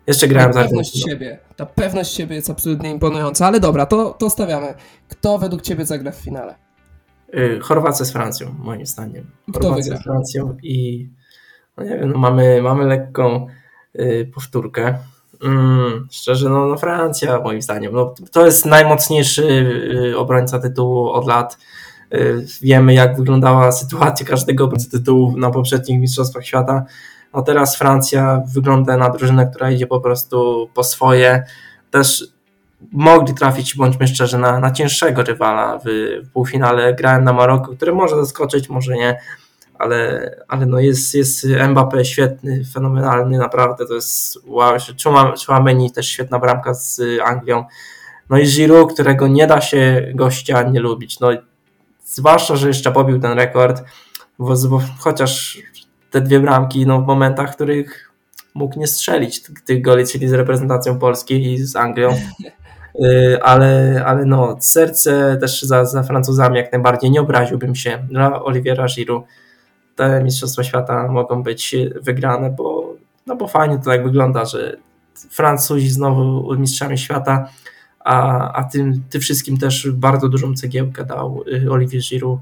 jeszcze 0.08 0.28
grałem 0.28 0.54
ta 0.54 0.64
pewność 0.64 1.04
siebie. 1.04 1.40
Ta 1.56 1.66
pewność 1.66 2.14
siebie 2.14 2.36
jest 2.36 2.50
absolutnie 2.50 2.92
imponująca, 2.92 3.48
ale 3.48 3.60
dobra, 3.60 3.86
to, 3.86 4.16
to 4.20 4.30
stawiamy. 4.30 4.74
Kto 5.10 5.38
według 5.38 5.62
ciebie 5.62 5.86
zagra 5.86 6.12
w 6.12 6.16
finale? 6.16 6.56
Yy, 7.34 7.60
Chorwacja 7.60 8.06
z 8.06 8.12
Francją, 8.12 8.56
moim 8.60 8.86
zdaniem. 8.86 9.32
Chorwacja 9.54 9.98
z 9.98 10.04
Francją 10.04 10.58
i 10.64 11.10
no 11.78 11.84
nie 11.84 11.98
wiem, 11.98 12.12
no 12.12 12.18
mamy, 12.18 12.62
mamy 12.62 12.86
lekką 12.86 13.48
yy, 13.94 14.26
powtórkę. 14.34 14.98
Mm, 15.44 16.08
szczerze, 16.12 16.50
no, 16.50 16.66
no 16.66 16.78
Francja 16.78 17.40
moim 17.40 17.62
zdaniem. 17.62 17.94
No, 17.94 18.14
to 18.32 18.46
jest 18.46 18.66
najmocniejszy 18.66 19.44
yy, 19.94 20.18
obrońca 20.18 20.60
tytułu 20.60 21.10
od 21.10 21.28
lat. 21.28 21.58
Y, 22.14 22.46
wiemy, 22.62 22.94
jak 22.94 23.18
wyglądała 23.18 23.72
sytuacja 23.72 24.26
każdego 24.26 24.64
obrońcy 24.64 24.90
tytułu 24.90 25.38
na 25.38 25.52
poprzednich 25.52 26.00
Mistrzostwach 26.00 26.46
Świata 26.46 26.86
no 27.34 27.42
teraz 27.42 27.78
Francja 27.78 28.42
wygląda 28.54 28.98
na 28.98 29.10
drużynę, 29.10 29.48
która 29.48 29.72
idzie 29.72 29.88
po 29.88 30.00
prostu 30.00 30.70
po 30.74 30.84
swoje. 30.84 31.44
Też 31.92 32.28
mogli 32.92 33.34
trafić, 33.34 33.76
bądźmy 33.76 34.08
szczerzy, 34.08 34.38
na, 34.38 34.60
na 34.60 34.72
cięższego 34.72 35.24
rywala 35.24 35.80
w, 35.80 35.84
w 36.26 36.30
półfinale. 36.30 36.94
Grałem 36.94 37.24
na 37.24 37.34
Maroko, 37.34 37.76
który 37.76 37.94
może 37.94 38.16
zaskoczyć, 38.16 38.70
może 38.70 38.94
nie, 38.94 39.20
ale, 39.80 40.32
ale 40.48 40.66
no 40.66 40.80
jest, 40.80 41.16
jest 41.16 41.46
Mbappé 41.46 42.04
świetny, 42.04 42.64
fenomenalny, 42.74 43.38
naprawdę 43.38 43.86
to 43.86 43.94
jest 43.94 44.40
wow. 44.46 44.78
Chouameni 45.46 45.92
też 45.92 46.08
świetna 46.08 46.40
bramka 46.40 46.74
z 46.74 47.02
Anglią. 47.26 47.66
No 48.30 48.38
i 48.38 48.46
Giroud, 48.46 48.94
którego 48.94 49.28
nie 49.28 49.48
da 49.48 49.62
się 49.62 50.12
gościa 50.16 50.64
nie 50.64 50.80
lubić. 50.80 51.20
No, 51.20 51.28
zwłaszcza, 52.14 52.56
że 52.56 52.68
jeszcze 52.68 52.92
pobił 52.92 53.20
ten 53.20 53.32
rekord, 53.32 53.84
bo, 54.40 54.56
bo 54.70 54.82
chociaż 55.00 55.62
te 56.12 56.22
dwie 56.22 56.40
bramki 56.40 56.86
no, 56.86 57.02
w 57.02 57.08
momentach, 57.08 57.52
w 57.52 57.56
których 57.56 58.12
mógł 58.54 58.80
nie 58.80 58.88
strzelić 58.88 59.42
tych 59.66 59.82
goli, 59.82 60.08
czyli 60.08 60.28
z 60.28 60.34
reprezentacją 60.34 61.00
Polski 61.00 61.54
i 61.54 61.58
z 61.58 61.76
Anglią. 61.76 62.10
Y, 63.02 63.40
ale, 63.44 64.04
ale 64.06 64.26
no, 64.26 64.56
serce 64.60 65.38
też 65.38 65.62
za, 65.62 65.86
za 65.86 66.04
Francuzami 66.04 66.58
jak 66.58 66.72
najbardziej 66.72 67.12
nie 67.12 67.22
obraziłbym 67.22 67.76
się 67.76 68.06
dla 68.10 68.44
Oliviera 68.44 68.86
Giroud. 68.86 69.26
Te 69.96 70.24
Mistrzostwa 70.24 70.64
Świata 70.64 71.08
mogą 71.08 71.44
być 71.44 71.76
wygrane, 72.02 72.50
bo, 72.50 72.96
no 73.28 73.36
bo 73.36 73.48
fajnie 73.48 73.78
to 73.78 73.84
tak 73.84 74.04
wygląda, 74.04 74.46
że 74.46 74.78
Francuzi 75.30 75.90
znowu 75.90 76.56
mistrzami 76.56 76.98
świata, 76.98 77.50
a, 78.04 78.52
a 78.54 78.64
tym, 78.64 79.04
tym 79.10 79.22
wszystkim 79.22 79.58
też 79.58 79.92
bardzo 79.92 80.30
dużą 80.30 80.54
cegiełkę 80.54 81.06
dał 81.06 81.44
y, 81.48 81.72
Olivier 81.72 82.02
Giroud, 82.02 82.40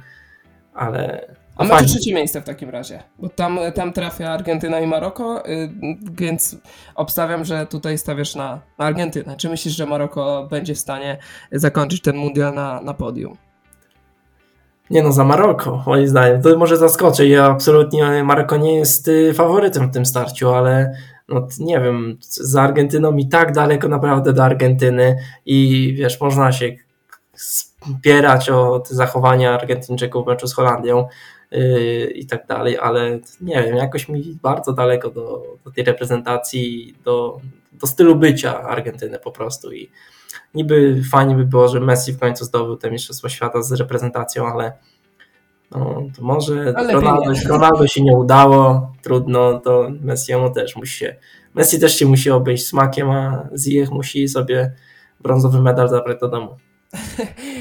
ale, 0.74 1.28
a 1.56 1.64
macie 1.64 1.86
trzecie 1.86 2.14
miejsce 2.14 2.42
w 2.42 2.44
takim 2.44 2.70
razie, 2.70 3.04
bo 3.20 3.30
tam, 3.30 3.60
tam 3.76 3.94
trafia 3.94 4.30
Argentyna 4.30 4.80
i 4.80 4.88
Maroko, 4.88 5.50
y, 5.50 5.70
więc 6.12 6.58
obstawiam, 6.96 7.46
że 7.46 7.66
tutaj 7.66 7.98
stawiasz 7.98 8.36
na, 8.36 8.62
na 8.80 8.86
Argentynę. 8.86 9.36
Czy 9.38 9.50
myślisz, 9.50 9.76
że 9.76 9.86
Maroko 9.86 10.48
będzie 10.52 10.76
w 10.76 10.80
stanie 10.80 11.18
zakończyć 11.52 12.02
ten 12.02 12.16
mundial 12.16 12.54
na, 12.54 12.82
na 12.82 12.94
podium? 12.94 13.38
Nie 14.90 15.04
no, 15.04 15.12
za 15.12 15.24
Maroko, 15.24 15.84
moim 15.86 16.08
zdaniem. 16.08 16.42
To 16.42 16.58
może 16.58 16.78
zaskoczy. 16.78 17.28
Ja 17.28 17.46
absolutnie, 17.46 18.24
Maroko 18.24 18.58
nie 18.58 18.76
jest 18.76 19.08
y, 19.08 19.34
faworytem 19.34 19.90
w 19.90 19.94
tym 19.94 20.06
starciu, 20.06 20.50
ale 20.50 20.94
no, 21.34 21.48
nie 21.60 21.80
wiem, 21.80 22.18
za 22.22 22.62
Argentyną 22.62 23.18
i 23.18 23.28
tak 23.28 23.54
daleko 23.54 23.88
naprawdę 23.88 24.34
do 24.34 24.44
Argentyny 24.44 25.18
i 25.46 25.94
wiesz, 25.98 26.22
można 26.22 26.52
się 26.52 26.76
spierać 27.36 28.50
o 28.50 28.80
te 28.80 28.96
zachowania 28.96 29.54
Argentyńczyków 29.54 30.26
w 30.26 30.28
meczu 30.28 30.48
z 30.48 30.54
Holandią, 30.54 31.08
Yy, 31.52 32.12
i 32.16 32.26
tak 32.26 32.48
dalej, 32.48 32.78
ale 32.78 33.20
nie 33.42 33.64
wiem, 33.64 33.76
jakoś 33.76 34.10
mi 34.10 34.38
bardzo 34.42 34.74
daleko 34.74 35.10
do, 35.10 35.44
do 35.66 35.72
tej 35.72 35.84
reprezentacji, 35.84 36.96
do, 37.04 37.42
do 37.72 37.88
stylu 37.88 38.16
bycia 38.16 38.62
Argentyny 38.62 39.20
po 39.20 39.32
prostu 39.32 39.72
i 39.72 39.90
niby 40.54 41.02
fajnie 41.12 41.36
by 41.36 41.46
było, 41.46 41.68
że 41.68 41.80
Messi 41.80 42.14
w 42.14 42.20
końcu 42.20 42.46
zdobył 42.46 42.78
te 42.78 42.92
Mistrzostwo 42.92 43.30
Świata 43.30 43.62
z 43.62 43.72
reprezentacją, 43.72 44.48
ale 44.48 44.74
no, 45.72 46.04
to 46.16 46.24
może 46.24 46.74
Ronaldo, 46.94 47.34
Ronaldo 47.48 47.88
się 47.88 48.04
nie 48.04 48.18
udało, 48.18 48.92
trudno, 49.02 49.60
to 49.60 49.90
Messiemu 50.02 50.50
też 50.50 50.76
musi 50.76 50.98
się, 50.98 51.16
Messi 51.56 51.80
też 51.80 51.96
się 51.96 52.06
musi 52.06 52.32
obejść 52.32 52.68
smakiem, 52.68 53.10
a 53.10 53.50
Ziyech 53.58 53.92
musi 53.92 54.28
sobie 54.28 54.74
brązowy 55.20 55.62
medal 55.62 55.90
zabrać 55.90 56.20
do 56.20 56.28
domu. 56.28 56.58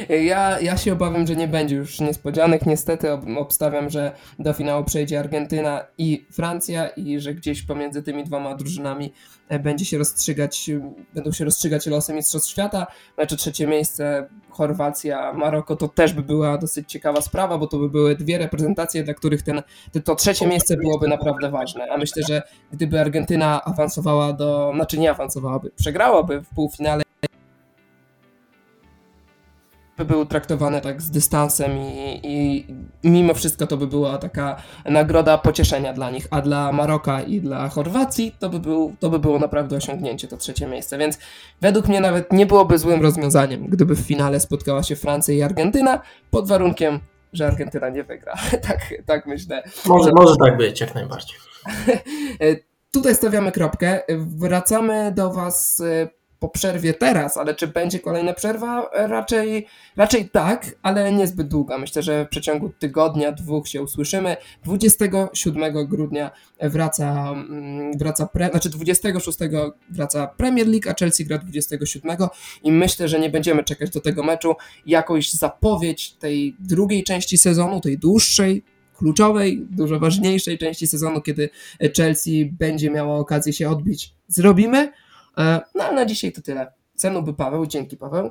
Ja, 0.09 0.61
ja 0.61 0.77
się 0.77 0.93
obawiam, 0.93 1.27
że 1.27 1.37
nie 1.37 1.49
będzie 1.49 1.77
już 1.77 2.01
niespodzianek. 2.01 2.67
Niestety 2.67 3.13
obstawiam, 3.39 3.91
że 3.91 4.13
do 4.39 4.53
finału 4.53 4.85
przejdzie 4.85 5.19
Argentyna 5.19 5.87
i 5.99 6.27
Francja 6.33 6.89
i 6.89 7.21
że 7.21 7.35
gdzieś 7.35 7.63
pomiędzy 7.63 8.03
tymi 8.03 8.25
dwoma 8.25 8.55
drużynami 8.55 9.13
e, 9.49 9.59
będzie 9.59 9.85
się 9.85 9.99
rozstrzygać, 9.99 10.71
będą 11.15 11.33
się 11.33 11.45
rozstrzygać 11.45 11.87
losy 11.87 12.15
Mistrzostw 12.15 12.51
Świata. 12.51 12.87
Mecz 13.19 13.37
trzecie 13.37 13.67
miejsce 13.67 14.29
Chorwacja, 14.51 15.33
Maroko 15.33 15.77
to 15.77 15.89
też 15.89 16.13
by 16.13 16.23
była 16.23 16.59
dosyć 16.59 16.93
ciekawa 16.93 17.21
sprawa, 17.21 17.59
bo 17.59 17.67
to 17.67 17.79
by 17.79 17.91
były 17.91 18.17
dwie 18.17 18.39
reprezentacje, 18.39 19.05
dla 19.05 19.15
których 19.15 19.43
ten, 19.43 19.63
to 20.05 20.15
trzecie 20.15 20.47
miejsce 20.47 20.77
byłoby 20.77 21.09
naprawdę 21.09 21.51
ważne. 21.51 21.87
A 21.91 21.97
myślę, 21.97 22.23
że 22.29 22.43
gdyby 22.73 23.01
Argentyna 23.01 23.65
awansowała 23.65 24.33
do, 24.33 24.73
znaczy 24.75 24.99
nie 24.99 25.11
awansowałaby, 25.11 25.71
przegrałaby 25.77 26.41
w 26.41 26.49
półfinale 26.55 27.03
by 30.01 30.07
były 30.07 30.27
traktowane 30.27 30.81
tak 30.81 31.03
z 31.03 31.11
dystansem 31.11 31.79
i, 31.79 32.21
i, 32.23 32.67
mimo 33.05 33.35
wszystko 33.35 33.67
to 33.67 33.77
by 33.77 33.87
była 33.87 34.19
taka 34.19 34.63
nagroda 34.85 35.39
pocieszenia 35.39 35.93
dla 35.93 36.11
nich, 36.11 36.27
a 36.31 36.41
dla 36.41 36.73
Maroka 36.73 37.23
i 37.23 37.41
dla 37.41 37.69
Chorwacji 37.69 38.35
to 38.39 38.49
by, 38.51 38.61
był, 38.61 38.97
to 39.01 39.11
by 39.11 39.19
było 39.19 39.39
naprawdę 39.39 39.77
osiągnięcie, 39.77 40.29
to 40.29 40.37
trzecie 40.37 40.67
miejsce, 40.67 40.99
więc 40.99 41.19
według 41.61 41.89
mnie 41.89 42.01
nawet 42.01 42.33
nie 42.33 42.47
byłoby 42.47 42.79
złym 42.79 43.03
rozwiązaniem, 43.03 43.67
gdyby 43.67 43.95
w 43.95 44.01
finale 44.01 44.41
spotkała 44.41 44.83
się 44.83 44.97
Francja 44.97 45.35
i 45.35 45.43
Argentyna, 45.43 46.01
pod 46.31 46.49
warunkiem, 46.49 47.01
że 47.33 47.47
Argentyna 47.47 47.89
nie 47.89 48.05
wygra. 48.05 48.35
tak, 48.69 48.95
tak 49.07 49.27
myślę. 49.27 49.63
Może, 49.87 50.11
może 50.17 50.35
tak 50.45 50.57
być, 50.57 50.81
jak 50.81 50.95
najbardziej. 50.95 51.37
Tutaj 52.93 53.15
stawiamy 53.15 53.53
kropkę. 53.53 54.03
Wracamy 54.19 55.13
do 55.15 55.33
Was 55.33 55.83
po 56.41 56.49
przerwie 56.49 56.95
teraz, 56.95 57.37
ale 57.37 57.55
czy 57.55 57.67
będzie 57.67 57.99
kolejna 57.99 58.33
przerwa? 58.33 58.91
Raczej, 58.93 59.67
raczej 59.97 60.29
tak, 60.29 60.67
ale 60.83 61.13
niezbyt 61.13 61.49
długa. 61.49 61.79
Myślę, 61.79 62.03
że 62.03 62.25
w 62.25 62.29
przeciągu 62.29 62.73
tygodnia, 62.79 63.33
dwóch 63.33 63.69
się 63.69 63.83
usłyszymy. 63.83 64.37
27 64.65 65.87
grudnia 65.87 66.31
wraca, 66.61 67.31
mm, 67.31 67.99
wraca 67.99 68.27
pre, 68.27 68.49
znaczy 68.51 68.71
26 68.71 69.39
wraca 69.91 70.27
Premier 70.27 70.69
League, 70.69 70.91
a 70.91 70.95
Chelsea 70.95 71.25
gra 71.25 71.39
27 71.39 72.29
i 72.63 72.73
myślę, 72.73 73.09
że 73.09 73.21
nie 73.21 73.31
będziemy 73.31 73.65
czekać 73.65 73.91
do 73.91 74.01
tego 74.01 74.23
meczu. 74.23 74.55
Jakąś 74.87 75.33
zapowiedź 75.33 76.13
tej 76.13 76.57
drugiej 76.59 77.05
części 77.05 77.39
sezonu, 77.39 77.81
tej 77.81 77.99
dłuższej, 77.99 78.63
kluczowej, 78.97 79.67
dużo 79.71 79.99
ważniejszej 79.99 80.59
części 80.59 80.87
sezonu, 80.87 81.21
kiedy 81.21 81.51
Chelsea 81.97 82.53
będzie 82.59 82.91
miała 82.91 83.19
okazję 83.19 83.53
się 83.53 83.71
odbić. 83.71 84.15
Zrobimy. 84.29 84.93
E, 85.39 85.61
no 85.75 85.85
a 85.85 85.93
na 85.93 86.05
dzisiaj 86.05 86.33
to 86.33 86.43
tyle. 86.43 86.73
Cenu 86.97 87.23
by 87.23 87.35
Paweł. 87.35 87.67
Dzięki 87.67 87.97
Paweł. 87.97 88.31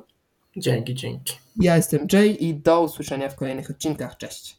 Dzięki, 0.56 0.94
dzięki. 0.94 1.38
Ja 1.56 1.76
jestem 1.76 2.06
Jay 2.12 2.28
i 2.28 2.54
do 2.54 2.82
usłyszenia 2.82 3.28
w 3.28 3.36
kolejnych 3.36 3.70
odcinkach. 3.70 4.16
Cześć. 4.16 4.48